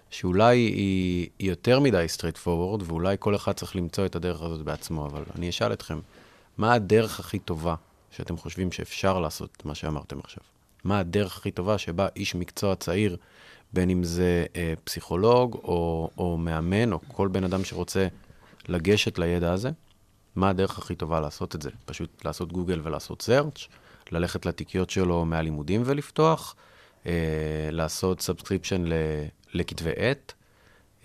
[0.09, 5.05] שאולי היא, יותר מדי straight forward, ואולי כל אחד צריך למצוא את הדרך הזאת בעצמו,
[5.05, 5.99] אבל אני אשאל אתכם,
[6.57, 7.75] מה הדרך הכי טובה
[8.11, 10.43] שאתם חושבים שאפשר לעשות את מה שאמרתם עכשיו?
[10.83, 13.17] מה הדרך הכי טובה שבה איש מקצוע צעיר,
[13.73, 18.07] בין אם זה אה, פסיכולוג או, או מאמן, או כל בן אדם שרוצה
[18.67, 19.71] לגשת לידע הזה,
[20.35, 21.69] מה הדרך הכי טובה לעשות את זה?
[21.85, 23.67] פשוט לעשות גוגל ולעשות search,
[24.11, 26.55] ללכת לתיקיות שלו מהלימודים ולפתוח,
[27.05, 28.83] אה, לעשות subscription
[29.53, 30.33] לכתבי עת,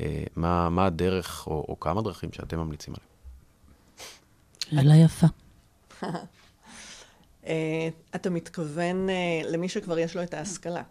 [0.00, 3.08] אה, מה, מה הדרך, או, או כמה דרכים שאתם ממליצים עליהם?
[4.70, 5.26] שאלה יפה.
[7.46, 10.82] אה, אתה מתכוון אה, למי שכבר יש לו את ההשכלה.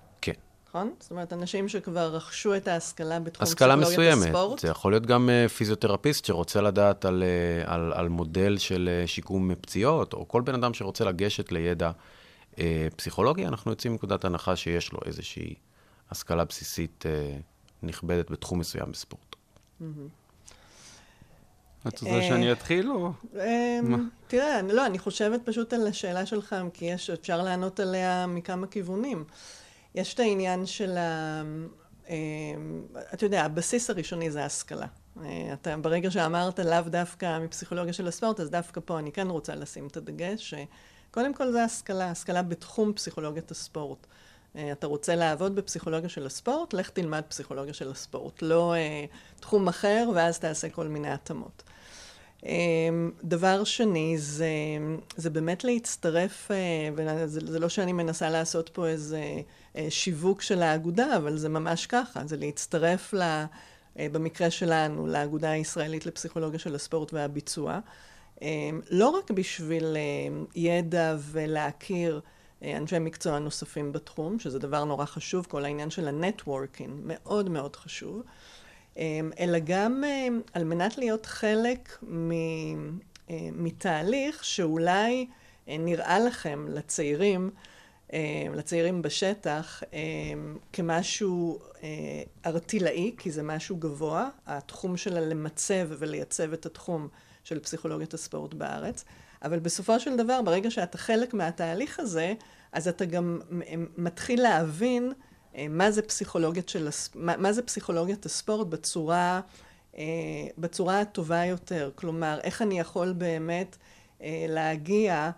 [0.78, 0.94] נכון?
[1.00, 4.36] זאת אומרת, אנשים שכבר רכשו את ההשכלה בתחום השכלה פסיכולוגיית מסוימת.
[4.36, 4.60] הספורט.
[4.60, 9.08] זה יכול להיות גם אה, פיזיותרפיסט שרוצה לדעת על, אה, על, על מודל של אה,
[9.08, 11.92] שיקום פציעות, או כל בן אדם שרוצה לגשת לידע
[12.60, 15.54] אה, פסיכולוגי, אנחנו יוצאים מנקודת הנחה שיש לו איזושהי
[16.12, 17.38] השכלה בסיסית אה,
[17.84, 19.36] נכבדת בתחום מסוים בספורט.
[21.88, 23.12] את רוצה שאני אתחיל או...
[24.28, 28.68] תראה, אני- לא, אני חושבת פשוט על השאלה שלך, כי יש, אפשר לענות עליה מכמה
[28.68, 29.24] כיוונים.
[29.98, 31.41] יש את העניין של ה...
[32.10, 32.82] אמ,
[33.14, 34.88] אתה יודע, הבסיס הראשוני זה ההשכלה.
[35.24, 39.56] אה, אתה, ברגע שאמרת לאו דווקא מפסיכולוגיה של הספורט, אז דווקא פה אני כן רוצה
[39.56, 40.54] לשים את הדגש,
[41.10, 44.08] שקודם כל זה השכלה, השכלה בתחום פסיכולוגיית הספורט.
[44.56, 48.41] אה, אתה רוצה לעבוד בפסיכולוגיה של הספורט, לך תלמד פסיכולוגיה של הספורט.
[48.41, 49.06] לא אה,
[49.39, 51.64] תחום אחר, ואז תעשה כל מיני התאמות.
[52.45, 54.50] אמ, דבר שני, זה,
[55.16, 59.41] זה באמת להצטרף, אה, וזה זה לא שאני מנסה לעשות פה איזה אה,
[59.90, 66.06] שיווק של האגודה, אבל זה ממש ככה, זה להצטרף, ל, אה, במקרה שלנו, לאגודה הישראלית
[66.06, 67.80] לפסיכולוגיה של הספורט והביצוע.
[68.42, 72.22] אמ, לא רק בשביל אה, ידע ולהכיר
[72.64, 77.76] אה, אנשי מקצוע נוספים בתחום, שזה דבר נורא חשוב, כל העניין של הנטוורקינג, מאוד מאוד
[77.76, 78.22] חשוב.
[79.40, 80.04] אלא גם
[80.54, 82.32] על מנת להיות חלק מ,
[83.30, 85.28] אה, מתהליך שאולי
[85.70, 87.62] אה, נראה לכם, לצעירים, אה,
[88.55, 91.60] לצעירים בשטח, אמ, כמשהו
[92.45, 97.08] ארטילאי, כי זה משהו גבוה, התחום של למצב ולייצב את התחום
[97.43, 99.05] של פסיכולוגיית הספורט בארץ.
[99.43, 102.34] אבל בסופו של דבר, ברגע שאתה חלק מהתהליך הזה,
[102.72, 103.39] אז אתה גם
[103.97, 105.14] מתחיל להבין
[105.55, 109.41] אה, מה זה פסיכולוגיית, של, מה, מה זה פסיכולוגיית הספורט בצורה,
[109.97, 110.03] אה,
[110.58, 111.91] בצורה הטובה יותר.
[111.95, 113.78] כלומר, איך אני יכול באמת
[114.22, 115.32] אה, להגיע אה,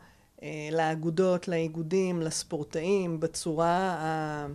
[0.71, 4.47] לאגודות, לאיגודים, לספורטאים, בצורה, ה,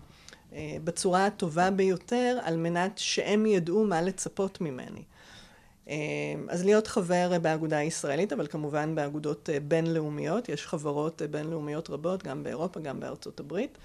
[0.53, 5.03] אה, בצורה הטובה ביותר, על מנת שהם ידעו מה לצפות ממני.
[5.89, 5.95] אה,
[6.49, 11.91] אז להיות חבר אה, באגודה הישראלית, אבל כמובן באגודות אה, בינלאומיות, יש חברות אה, בינלאומיות
[11.91, 13.79] רבות, גם באירופה, גם בארצות הברית.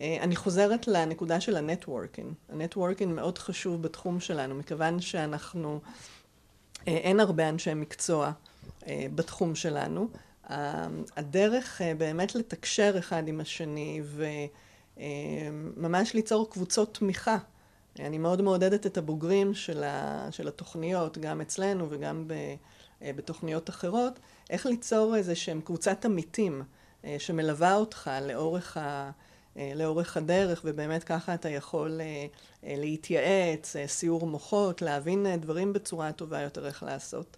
[0.00, 2.32] אה, אני חוזרת לנקודה של ה networking.
[2.48, 5.80] ה networking מאוד חשוב בתחום שלנו, מכיוון שאנחנו,
[6.88, 8.32] אה, אין הרבה אנשי מקצוע
[8.86, 10.08] אה, בתחום שלנו.
[10.50, 10.86] ה-
[11.16, 14.02] הדרך אה, באמת לתקשר אחד עם השני
[14.96, 17.36] וממש ליצור קבוצות תמיכה.
[17.98, 22.32] אני מאוד מעודדת את הבוגרים של, ה, של התוכניות, גם אצלנו וגם ב,
[23.02, 24.18] אה, בתוכניות אחרות,
[24.50, 26.62] איך ליצור איזה שהם קבוצת עמיתים
[27.04, 29.10] אה, שמלווה אותך לאורך, ה,
[29.56, 32.26] אה, לאורך הדרך, ובאמת ככה אתה יכול אה,
[32.64, 37.36] אה, להתייעץ, אה, סיור מוחות, להבין אה, דברים בצורה טובה יותר איך לעשות.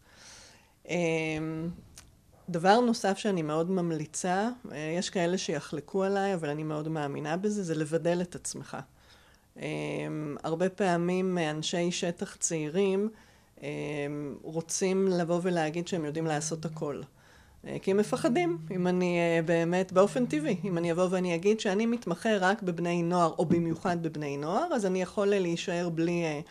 [2.49, 7.37] אה, דבר נוסף שאני מאוד ממליצה, אה, יש כאלה שיחלקו עליי, אבל אני מאוד מאמינה
[7.37, 8.77] בזה, זה לבדל את עצמך.
[9.57, 9.61] Um,
[10.43, 13.09] הרבה פעמים אנשי שטח צעירים
[14.43, 17.01] רוצים לבוא ולהגיד שהם יודעים לעשות הכל.
[17.83, 22.37] כי הם מפחדים, אם אני באמת, באופן טבעי, אם אני אבוא ואני אגיד שאני מתמחה
[22.37, 26.43] רק בבני נוער, או במיוחד בבני נוער, אז אני יכול להישאר בלי,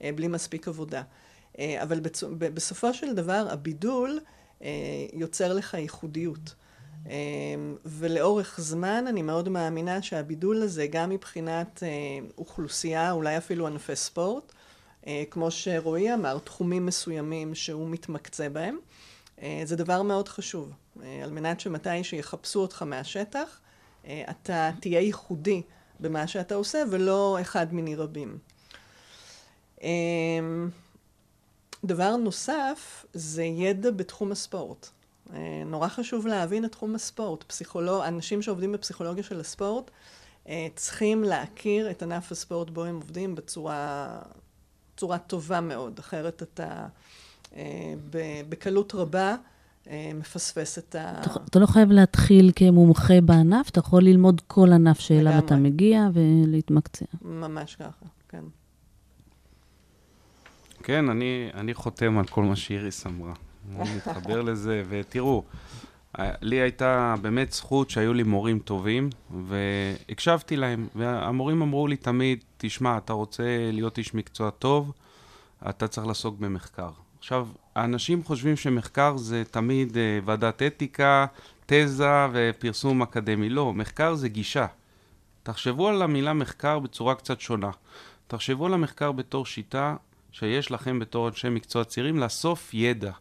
[0.00, 1.02] בלי מספיק עבודה.
[1.58, 2.00] אבל
[2.38, 4.20] בסופו של דבר, הבידול
[5.12, 6.54] יוצר לך ייחודיות.
[7.06, 7.12] אמ,
[7.84, 11.88] ולאורך זמן אני מאוד מאמינה שהבידול הזה, גם מבחינת אה,
[12.38, 14.52] אוכלוסייה, אולי אפילו ענפי ספורט,
[15.06, 18.78] אה, כמו שרועי אמר, תחומים מסוימים שהוא מתמקצע בהם,
[19.42, 23.60] אה, זה דבר מאוד חשוב, אה, על מנת שמתי שיחפשו אותך מהשטח,
[24.06, 25.62] אה, אתה תהיה ייחודי
[26.00, 28.38] במה שאתה עושה ולא אחד מיני רבים.
[31.84, 34.88] דבר נוסף זה ידע בתחום הספורט.
[35.32, 37.42] אה, נורא חשוב להבין את תחום הספורט.
[37.42, 38.02] פסיכולוג...
[38.02, 39.90] אנשים שעובדים בפסיכולוגיה של הספורט
[40.48, 44.08] אה, צריכים להכיר את ענף הספורט בו הם עובדים בצורה,
[44.94, 46.86] בצורה טובה מאוד, אחרת אתה
[47.56, 47.94] אה,
[48.48, 49.36] בקלות רבה
[50.14, 51.20] מפספס את ה...
[51.20, 55.38] אתה- אתה לא חייב להתחיל כמומחה בענף, אתה יכול ללמוד כל ענף שאליו.
[55.38, 57.04] אתה מגיע ולהתמקצע.
[57.22, 58.44] ממש ככה, כן.
[60.82, 63.32] כן, אני, אני חותם על כל מה שאיריס אמרה.
[63.80, 65.44] אני מתחבר לזה, ותראו,
[66.18, 69.10] אה, לי הייתה באמת זכות שהיו לי מורים טובים,
[69.46, 74.92] והקשבתי להם, והמורים אמרו לי תמיד, תשמע, אתה רוצה להיות איש מקצוע טוב,
[75.68, 76.90] אתה צריך לעסוק במחקר.
[77.18, 81.26] עכשיו, האנשים חושבים שמחקר זה תמיד אה, ועדת אתיקה,
[81.66, 83.48] תזה ופרסום אקדמי.
[83.48, 84.66] לא, מחקר זה גישה.
[85.42, 87.70] תחשבו על המילה מחקר בצורה קצת שונה.
[88.26, 89.96] תחשבו על המחקר בתור שיטה
[90.32, 93.12] שיש לכם בתור אנשי מקצוע צעירים לאסוף ידע.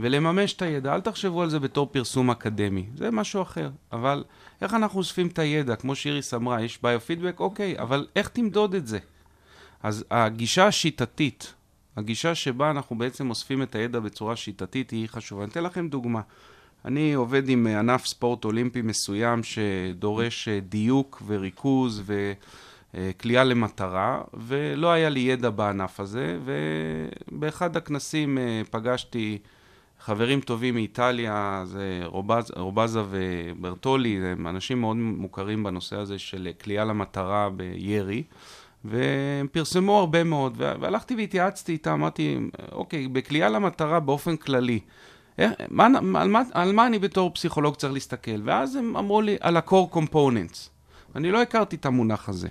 [0.00, 0.94] ולממש את הידע.
[0.94, 3.70] אל תחשבו על זה בתור פרסום אקדמי, זה משהו אחר.
[3.92, 4.24] אבל
[4.62, 5.76] איך אנחנו אוספים את הידע?
[5.76, 8.98] כמו שאיריס אמרה, יש ביו-פידבק, אוקיי, אבל איך תמדוד את זה?
[9.82, 11.54] אז הגישה השיטתית,
[11.96, 15.44] הגישה שבה אנחנו בעצם אוספים את הידע בצורה שיטתית היא חשובה.
[15.44, 16.20] אני אתן לכם דוגמה.
[16.84, 22.02] אני עובד עם ענף ספורט אולימפי מסוים שדורש אה, דיוק וריכוז
[22.94, 29.38] וכליאה למטרה, ולא היה לי ידע בענף הזה, ובאחד הכנסים אה, פגשתי
[30.00, 36.84] חברים טובים מאיטליה, זה רובז, רובזה וברטולי, הם אנשים מאוד מוכרים בנושא הזה של כליאה
[36.84, 38.22] למטרה בירי.
[38.84, 42.38] והם פרסמו הרבה מאוד, והלכתי והתייעצתי איתם, אמרתי,
[42.72, 44.80] אוקיי, בכליאה למטרה באופן כללי,
[45.38, 48.40] איך, מה, על, מה, על מה אני בתור פסיכולוג צריך להסתכל?
[48.44, 50.79] ואז הם אמרו לי, על ה-core components.
[51.16, 52.48] אני לא הכרתי את המונח הזה.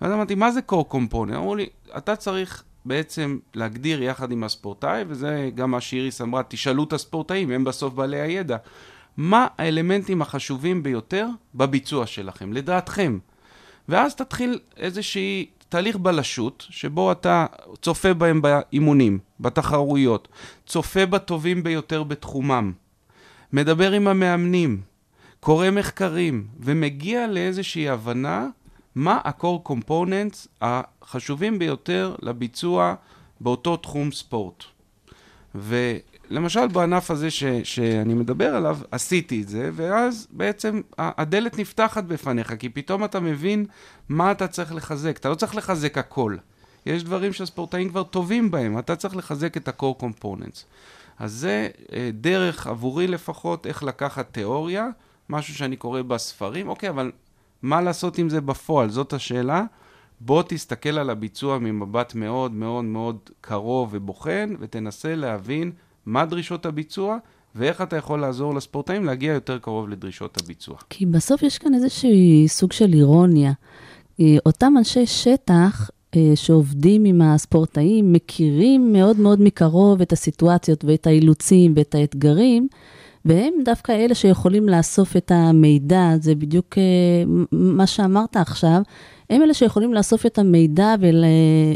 [0.00, 1.36] ואז אמרתי, מה זה core component?
[1.36, 6.84] אמרו לי, אתה צריך בעצם להגדיר יחד עם הספורטאי, וזה גם מה שאיריס אמרה, תשאלו
[6.84, 8.56] את הספורטאים, הם בסוף בעלי הידע.
[9.16, 13.18] מה האלמנטים החשובים ביותר בביצוע שלכם, לדעתכם?
[13.88, 17.46] ואז תתחיל איזושהי תהליך בלשות, שבו אתה
[17.82, 20.28] צופה בהם באימונים, בתחרויות,
[20.66, 22.72] צופה בטובים ביותר בתחומם,
[23.52, 24.80] מדבר עם המאמנים,
[25.44, 28.46] קורא מחקרים, ומגיע לאיזושהי הבנה
[28.94, 32.94] מה ה-core components החשובים ביותר לביצוע
[33.40, 34.64] באותו תחום ספורט.
[35.54, 42.54] ולמשל בענף הזה ש, שאני מדבר עליו, עשיתי את זה, ואז בעצם הדלת נפתחת בפניך,
[42.58, 43.66] כי פתאום אתה מבין
[44.08, 45.16] מה אתה צריך לחזק.
[45.16, 46.36] אתה לא צריך לחזק הכל.
[46.86, 50.64] יש דברים שהספורטאים כבר טובים בהם, אתה צריך לחזק את ה-core components.
[51.18, 54.88] אז זה אה, דרך עבורי לפחות, איך לקחת תיאוריה,
[55.28, 57.12] משהו שאני קורא בספרים, אוקיי, אבל
[57.62, 58.90] מה לעשות עם זה בפועל?
[58.90, 59.64] זאת השאלה.
[60.20, 65.72] בוא תסתכל על הביצוע ממבט מאוד מאוד מאוד קרוב ובוחן, ותנסה להבין
[66.06, 67.18] מה דרישות הביצוע,
[67.54, 70.76] ואיך אתה יכול לעזור לספורטאים להגיע יותר קרוב לדרישות הביצוע.
[70.90, 72.10] כי בסוף יש כאן איזשהו
[72.46, 73.52] סוג של אירוניה.
[74.20, 81.06] אה, אותם אנשי שטח אה, שעובדים עם הספורטאים מכירים מאוד מאוד מקרוב את הסיטואציות ואת
[81.06, 82.68] האילוצים ואת האתגרים,
[83.24, 86.82] והם דווקא אלה שיכולים לאסוף את המידע, זה בדיוק אה,
[87.52, 88.82] מה שאמרת עכשיו,
[89.30, 91.24] הם אלה שיכולים לאסוף את המידע ול,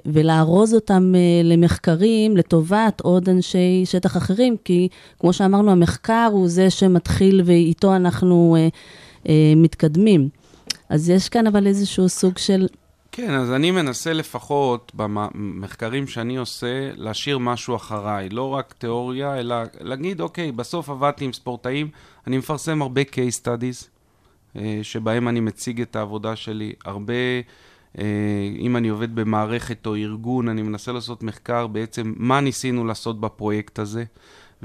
[0.07, 4.89] ולארוז אותם אה, למחקרים לטובת עוד אנשי שטח אחרים, כי
[5.21, 8.57] כמו שאמרנו, המחקר הוא זה שמתחיל ואיתו אנחנו
[9.29, 10.29] אה, מתקדמים.
[10.89, 12.67] אז יש כאן אבל איזשהו סוג של...
[13.17, 19.57] כן, אז אני מנסה לפחות במחקרים שאני עושה להשאיר משהו אחריי, לא רק תיאוריה, אלא
[19.81, 21.89] להגיד, אוקיי, בסוף עבדתי עם ספורטאים,
[22.27, 23.89] אני מפרסם הרבה case studies,
[24.57, 26.73] אה, שבהם אני מציג את העבודה שלי.
[26.85, 27.15] הרבה,
[27.99, 28.05] אה,
[28.59, 33.79] אם אני עובד במערכת או ארגון, אני מנסה לעשות מחקר בעצם מה ניסינו לעשות בפרויקט
[33.79, 34.05] הזה.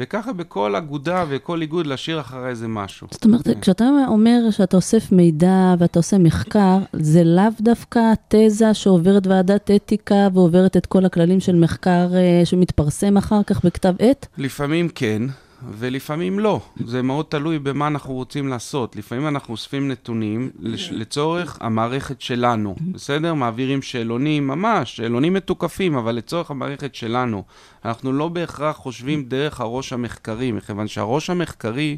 [0.02, 3.08] וככה בכל אגודה וכל איגוד להשאיר אחרי איזה משהו.
[3.12, 3.60] זאת אומרת, כן.
[3.62, 10.28] כשאתה אומר שאתה אוסף מידע ואתה עושה מחקר, זה לאו דווקא תזה שעוברת ועדת אתיקה
[10.34, 14.28] ועוברת את כל הכללים של מחקר אה, שמתפרסם אחר כך בכתב עת?
[14.38, 15.24] לפעמים כן,
[15.70, 16.62] ולפעמים לא.
[16.86, 18.96] זה מאוד תלוי במה אנחנו רוצים לעשות.
[18.96, 20.50] לפעמים אנחנו אוספים נתונים
[20.92, 23.34] לצורך המערכת שלנו, בסדר?
[23.34, 27.44] מעבירים שאלונים, ממש, שאלונים מתוקפים, אבל לצורך המערכת שלנו.
[27.86, 31.98] אנחנו לא בהכרח חושבים דרך הראש המחקרי, מכיוון שהראש המחקרי...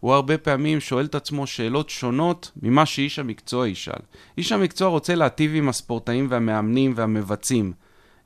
[0.00, 4.00] הוא הרבה פעמים שואל את עצמו שאלות שונות ממה שאיש המקצוע ישאל.
[4.38, 7.72] איש המקצוע רוצה להטיב עם הספורטאים והמאמנים והמבצעים.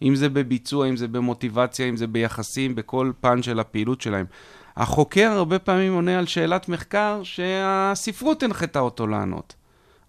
[0.02, 4.26] אם זה בביצוע, אם זה במוטיבציה, אם זה ביחסים, בכל פן של הפעילות שלהם.
[4.76, 9.54] החוקר הרבה פעמים עונה על שאלת מחקר שהספרות הנחתה אותו לענות,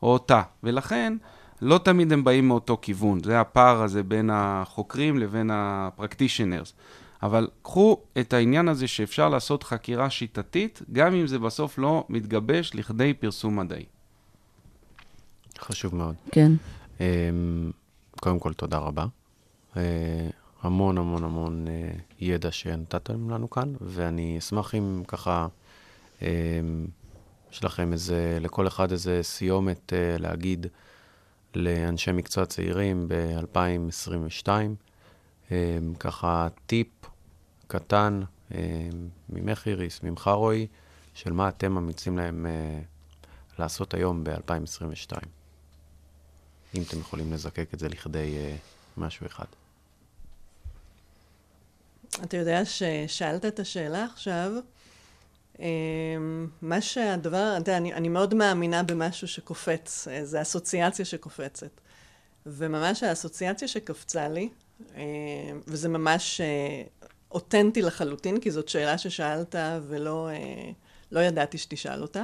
[0.04, 1.14] או אותה, ולכן
[1.62, 3.24] לא תמיד הם באים מאותו כיוון.
[3.24, 6.74] זה הפער הזה בין החוקרים לבין הפרקטישנרס.
[7.24, 12.72] אבל קחו את העניין הזה שאפשר לעשות חקירה שיטתית, גם אם זה בסוף לא מתגבש
[12.76, 13.86] לכדי פרסום מדעי.
[15.60, 16.16] חשוב מאוד.
[16.32, 16.52] כן.
[17.00, 17.72] אמ,
[18.20, 19.06] קודם כל, תודה רבה.
[19.78, 19.82] אה,
[20.62, 21.66] המון המון המון
[22.30, 25.48] אה, ידע שנתתם לנו כאן, ואני אשמח אם ככה,
[26.22, 26.28] אה,
[27.52, 30.68] יש לכם איזה, לכל אחד איזה סיומת אה, להגיד
[31.56, 34.48] לאנשי מקצוע צעירים ב-2022,
[35.52, 36.88] אה, ככה טיפ
[37.68, 38.22] קטן
[38.54, 38.90] אה,
[39.30, 40.68] ממך איריס, ממך רועי,
[41.14, 42.80] של מה אתם ממליצים להם אה,
[43.60, 45.18] לעשות היום ב-2022.
[46.76, 48.56] אם אתם יכולים לזקק את זה לכדי אה,
[48.98, 49.46] משהו אחד.
[52.24, 54.52] אתה יודע ששאלת את השאלה עכשיו,
[55.60, 61.82] אמ, מה שהדבר, אתה יודע, אני, אני מאוד מאמינה במשהו שקופץ, זה אסוציאציה שקופצת.
[62.46, 64.50] וממש האסוציאציה שקפצה לי,
[64.96, 65.02] אמ,
[65.68, 66.84] וזה ממש אה,
[67.32, 69.56] אותנטי לחלוטין, כי זאת שאלה ששאלת
[69.88, 70.72] ולא אה,
[71.12, 72.24] לא ידעתי שתשאל אותה.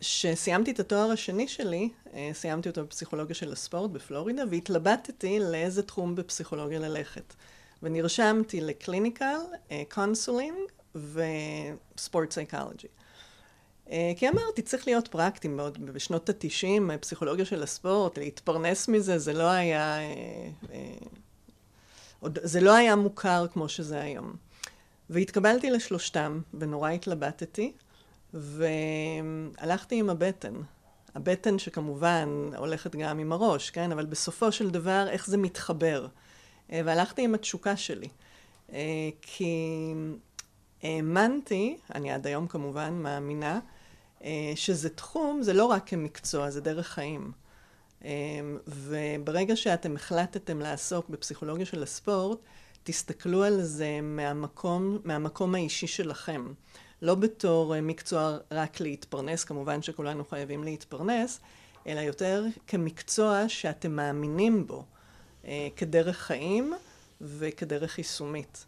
[0.00, 1.88] כשסיימתי את התואר השני שלי,
[2.32, 7.34] סיימתי אותו בפסיכולוגיה של הספורט בפלורידה, והתלבטתי לאיזה תחום בפסיכולוגיה ללכת.
[7.84, 9.36] ונרשמתי ל clinical,
[9.90, 10.58] counseling
[10.94, 12.88] ו sport psychology.
[14.16, 15.86] כי אמרתי, צריך להיות פרקטי מאוד.
[15.86, 19.98] בשנות ה-90, פסיכולוגיה של הספורט, להתפרנס מזה, זה לא היה...
[22.42, 24.36] זה לא היה מוכר כמו שזה היום.
[25.10, 27.72] והתקבלתי לשלושתם, ונורא התלבטתי,
[28.34, 30.54] והלכתי עם הבטן.
[31.14, 33.92] הבטן שכמובן הולכת גם עם הראש, כן?
[33.92, 36.06] אבל בסופו של דבר, איך זה מתחבר.
[36.70, 38.08] והלכתי עם התשוקה שלי.
[39.22, 39.94] כי
[40.82, 43.60] האמנתי, אני עד היום כמובן מאמינה,
[44.54, 47.32] שזה תחום, זה לא רק כמקצוע, זה דרך חיים.
[48.66, 52.38] וברגע שאתם החלטתם לעסוק בפסיכולוגיה של הספורט,
[52.82, 56.52] תסתכלו על זה מהמקום, מהמקום האישי שלכם.
[57.02, 61.40] לא בתור מקצוע רק להתפרנס, כמובן שכולנו חייבים להתפרנס,
[61.86, 64.84] אלא יותר כמקצוע שאתם מאמינים בו,
[65.76, 66.74] כדרך חיים
[67.20, 68.66] וכדרך יישומית.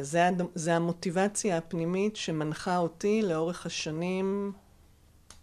[0.00, 4.52] זה, זה המוטיבציה הפנימית שמנחה אותי לאורך השנים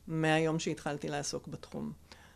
[0.08, 1.92] מהיום שהתחלתי לעסוק בתחום.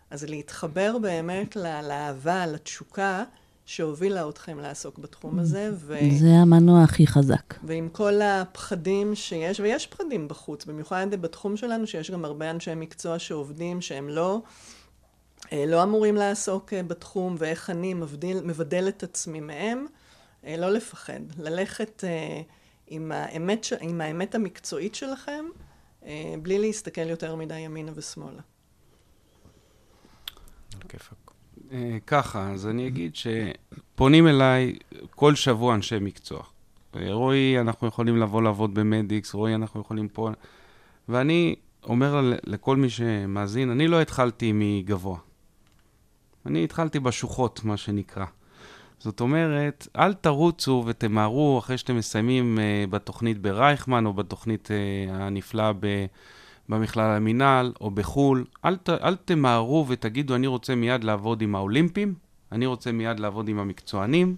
[0.10, 3.24] אז להתחבר באמת לאהבה, לתשוקה,
[3.66, 5.72] שהובילה אתכם לעסוק בתחום הזה.
[5.74, 5.98] ו...
[6.20, 7.54] זה המנוע הכי חזק.
[7.64, 13.20] ועם כל הפחדים שיש, ויש פחדים בחוץ, במיוחד בתחום שלנו, שיש גם הרבה אנשי מקצוע
[13.20, 14.42] שעובדים, שהם לא,
[15.54, 19.86] לא אמורים לעסוק בתחום, ואיך אני מבדיל, מבדל את עצמי מהם,
[20.44, 21.20] לא לפחד.
[21.38, 22.04] ללכת
[22.88, 25.46] עם האמת, עם האמת המקצועית שלכם,
[26.42, 28.42] בלי להסתכל יותר מדי ימינה ושמאלה.
[32.08, 34.76] ככה, אז אני אגיד שפונים אליי
[35.10, 36.44] כל שבוע אנשי מקצוע.
[36.94, 40.30] רועי, אנחנו יכולים לבוא לעבוד במדיקס, רועי, אנחנו יכולים פה...
[41.10, 45.18] ואני אומר לכל מי שמאזין, אני לא התחלתי מגבוה.
[46.46, 48.26] אני התחלתי בשוחות, מה שנקרא.
[49.00, 55.74] זאת אומרת, אל תרוצו ותמהרו אחרי שאתם מסיימים uh, בתוכנית ברייכמן או בתוכנית uh, הנפלאה
[55.74, 56.06] ב...
[56.70, 62.14] במכלל המינהל או בחו"ל, אל, ת, אל תמהרו ותגידו, אני רוצה מיד לעבוד עם האולימפים,
[62.52, 64.36] אני רוצה מיד לעבוד עם המקצוענים,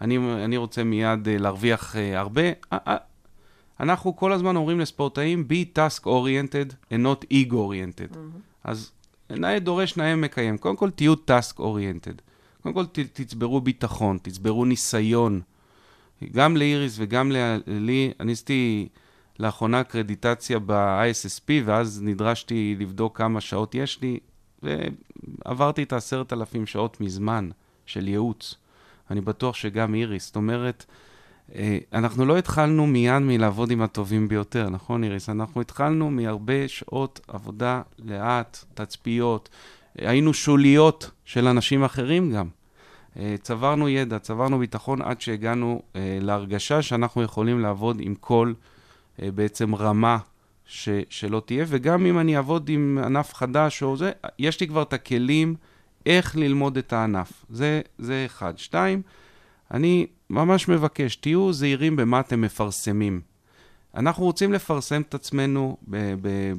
[0.00, 2.50] אני, אני רוצה מיד uh, להרוויח uh, הרבה.
[2.50, 2.90] Uh, uh,
[3.80, 8.14] אנחנו כל הזמן אומרים לספורטאים, be task oriented and not ego oriented.
[8.14, 8.38] Mm-hmm.
[8.64, 8.92] אז
[9.36, 10.58] נאה דורש, נאה מקיים.
[10.58, 12.20] קודם כל, תהיו task oriented.
[12.62, 15.40] קודם כל, ת, תצברו ביטחון, תצברו ניסיון.
[16.32, 17.32] גם לאיריס וגם
[17.66, 18.88] לי, אני עשיתי...
[19.38, 24.18] לאחרונה קרדיטציה ב-ISSP, ואז נדרשתי לבדוק כמה שעות יש לי,
[24.62, 27.48] ועברתי את העשרת אלפים שעות מזמן
[27.86, 28.54] של ייעוץ.
[29.10, 30.26] אני בטוח שגם איריס.
[30.26, 30.86] זאת אומרת,
[31.92, 35.28] אנחנו לא התחלנו מיד מלעבוד עם הטובים ביותר, נכון איריס?
[35.28, 39.48] אנחנו התחלנו מהרבה שעות עבודה לאט, תצפיות,
[39.94, 42.48] היינו שוליות של אנשים אחרים גם.
[43.16, 48.52] אה, צברנו ידע, צברנו ביטחון עד שהגענו אה, להרגשה שאנחנו יכולים לעבוד עם כל...
[49.22, 50.18] אה, בעצם רמה
[50.66, 54.82] ש, שלא תהיה, וגם אם אני אעבוד עם ענף חדש או זה, יש לי כבר
[54.82, 55.54] את הכלים
[56.06, 57.44] איך ללמוד את הענף.
[57.50, 58.58] זה, זה אחד.
[58.58, 59.02] שתיים,
[59.72, 63.20] אני ממש מבקש, תהיו זהירים במה אתם מפרסמים.
[63.94, 65.76] אנחנו רוצים לפרסם את עצמנו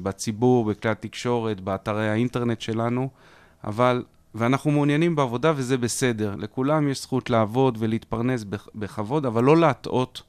[0.02, 3.08] בציבור, בכלי התקשורת, באתרי האינטרנט שלנו,
[3.64, 4.04] אבל,
[4.34, 6.34] ואנחנו מעוניינים בעבודה וזה בסדר.
[6.38, 8.44] לכולם יש זכות לעבוד ולהתפרנס
[8.74, 10.22] בכבוד, אבל לא להטעות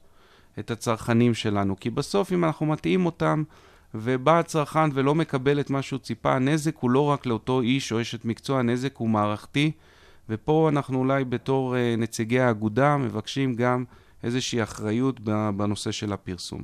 [0.58, 1.76] את הצרכנים שלנו.
[1.80, 3.42] כי בסוף, אם אנחנו מטעים אותם,
[3.94, 8.00] ובא הצרכן ולא מקבל את מה שהוא ציפה, הנזק הוא לא רק לאותו איש או
[8.00, 9.72] אשת מקצוע, הנזק הוא מערכתי.
[10.30, 13.84] ופה אנחנו אולי בתור uh, נציגי האגודה מבקשים גם
[14.24, 15.20] איזושהי אחריות
[15.56, 16.62] בנושא של הפרסום.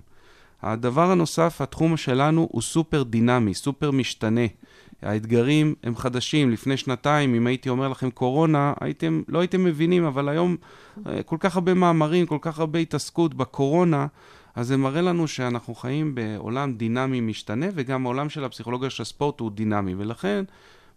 [0.62, 4.46] הדבר הנוסף, התחום שלנו הוא סופר דינמי, סופר משתנה.
[5.02, 6.50] האתגרים הם חדשים.
[6.50, 10.56] לפני שנתיים, אם הייתי אומר לכם קורונה, הייתם, לא הייתם מבינים, אבל היום
[11.06, 14.06] אה, כל כך הרבה מאמרים, כל כך הרבה התעסקות בקורונה,
[14.54, 19.40] אז זה מראה לנו שאנחנו חיים בעולם דינמי משתנה, וגם העולם של הפסיכולוגיה של הספורט
[19.40, 19.94] הוא דינמי.
[19.94, 20.44] ולכן,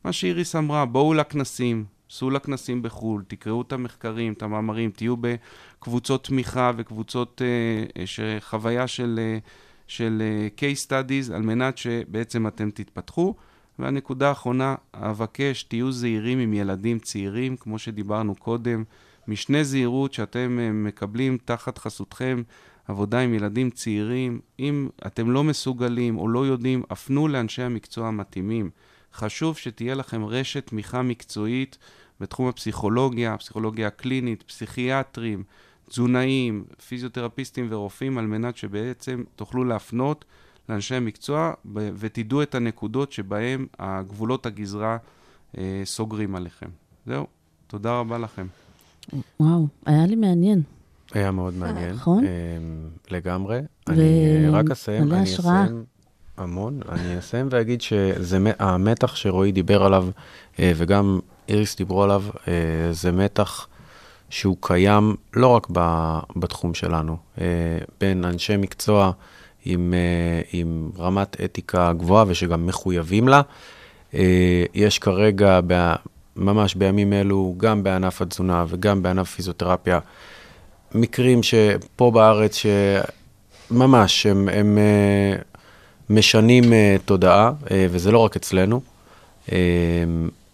[0.03, 6.23] מה שאיריס אמרה, בואו לכנסים, סעו לכנסים בחו"ל, תקראו את המחקרים, את המאמרים, תהיו בקבוצות
[6.23, 8.05] תמיכה וקבוצות uh,
[8.39, 9.49] חוויה של, uh,
[9.87, 13.35] של uh, case studies, על מנת שבעצם אתם תתפתחו.
[13.79, 18.83] והנקודה האחרונה, אבקש, תהיו זהירים עם ילדים צעירים, כמו שדיברנו קודם,
[19.27, 22.43] משנה זהירות שאתם אה, מקבלים תחת חסותכם
[22.87, 24.39] עבודה עם ילדים צעירים.
[24.59, 28.69] אם אתם לא מסוגלים או לא יודעים, הפנו לאנשי המקצוע המתאימים.
[29.16, 31.78] חשוב שתהיה לכם רשת תמיכה מקצועית
[32.20, 35.43] בתחום הפסיכולוגיה, הפסיכולוגיה הקלינית, פסיכיאטרים,
[35.89, 40.26] תזונאים, פיזיותרפיסטים ורופאים, על מנת שבעצם תוכלו להפנות
[40.70, 44.97] לאנשי המקצוע ותדעו את הנקודות שבהם הגבולות הגזרה
[45.57, 46.70] אה, סוגרים עליכם.
[47.05, 47.28] זהו,
[47.68, 48.47] תודה רבה לכם.
[49.39, 50.61] וואו, היה לי מעניין.
[51.13, 51.93] היה מאוד מעניין.
[51.93, 52.26] נכון.
[52.26, 52.32] אה,
[53.11, 53.59] לגמרי.
[53.89, 55.24] ו- אני רק אסיים, אני.
[55.24, 55.84] אסיים
[56.38, 56.79] המון.
[56.89, 60.07] אני אסיים ואגיד שהמתח שרועי דיבר עליו,
[60.59, 61.19] אה, וגם
[61.49, 62.53] איריס דיברו עליו, אה,
[62.91, 63.67] זה מתח
[64.29, 65.67] שהוא קיים לא רק
[66.36, 67.45] בתחום שלנו, אה,
[67.99, 69.11] בין אנשי מקצוע
[69.65, 69.93] עם,
[70.53, 73.41] עם רמת אתיקה גבוהה ושגם מחויבים לה.
[74.73, 75.59] יש כרגע,
[76.36, 79.99] ממש בימים אלו, גם בענף התזונה וגם בענף פיזיותרפיה,
[80.95, 84.77] מקרים שפה בארץ שממש הם, הם
[86.09, 88.81] משנים אה, תודעה, אה, וזה לא רק אצלנו,
[89.51, 89.57] אה,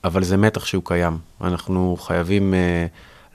[0.03, 1.17] אבל זה מתח שהוא קיים.
[1.41, 2.85] אנחנו חייבים אה,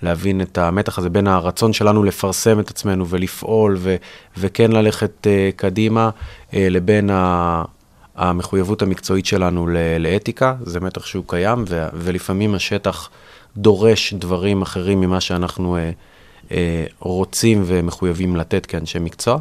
[0.03, 3.97] להבין את המתח הזה בין הרצון שלנו לפרסם את עצמנו ולפעול ו,
[4.39, 6.11] וכן ללכת אה, קדימה,
[6.55, 7.63] אה, לבין ה...
[8.17, 13.11] המחויבות המקצועית שלנו ל- לאתיקה, זה מתח שהוא קיים, ו- ולפעמים השטח
[13.57, 15.91] דורש דברים אחרים ממה שאנחנו אה,
[16.53, 19.39] אה, רוצים ומחויבים לתת כאנשי מקצוע.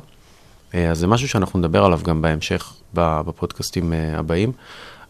[0.76, 4.52] אה, אז זה משהו שאנחנו נדבר עליו גם בהמשך בפודקאסטים אה, הבאים,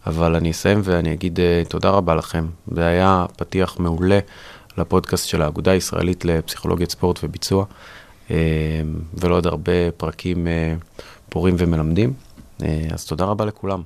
[0.06, 2.46] אבל אני אסיים ואני אגיד אה, תודה רבה לכם.
[2.72, 4.18] זה היה פתיח מעולה
[4.78, 7.64] לפודקאסט של האגודה הישראלית לפסיכולוגיית ספורט וביצוע,
[9.14, 10.46] ולעוד הרבה פרקים
[11.28, 12.12] פורים ומלמדים.
[12.92, 13.82] אז תודה רבה לכולם.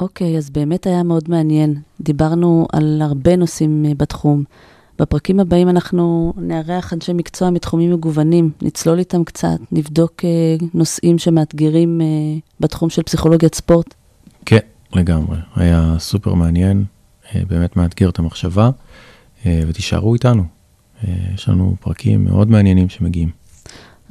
[0.00, 1.74] אוקיי, אז באמת היה מאוד מעניין.
[2.00, 4.44] דיברנו על הרבה נושאים בתחום.
[4.98, 12.00] בפרקים הבאים אנחנו נארח אנשי מקצוע מתחומים מגוונים, נצלול איתם קצת, נבדוק אה, נושאים שמאתגרים
[12.00, 12.06] אה,
[12.60, 13.94] בתחום של פסיכולוגיית ספורט.
[14.46, 14.58] כן,
[14.92, 15.36] לגמרי.
[15.56, 16.84] היה סופר מעניין,
[17.34, 18.70] אה, באמת מאתגר את המחשבה,
[19.46, 20.44] אה, ותישארו איתנו.
[21.04, 23.30] אה, יש לנו פרקים מאוד מעניינים שמגיעים.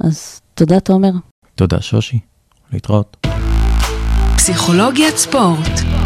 [0.00, 1.12] אז תודה, תומר.
[1.54, 2.18] תודה, שושי.
[2.72, 3.26] להתראות.
[4.36, 6.03] פסיכולוגיית ספורט.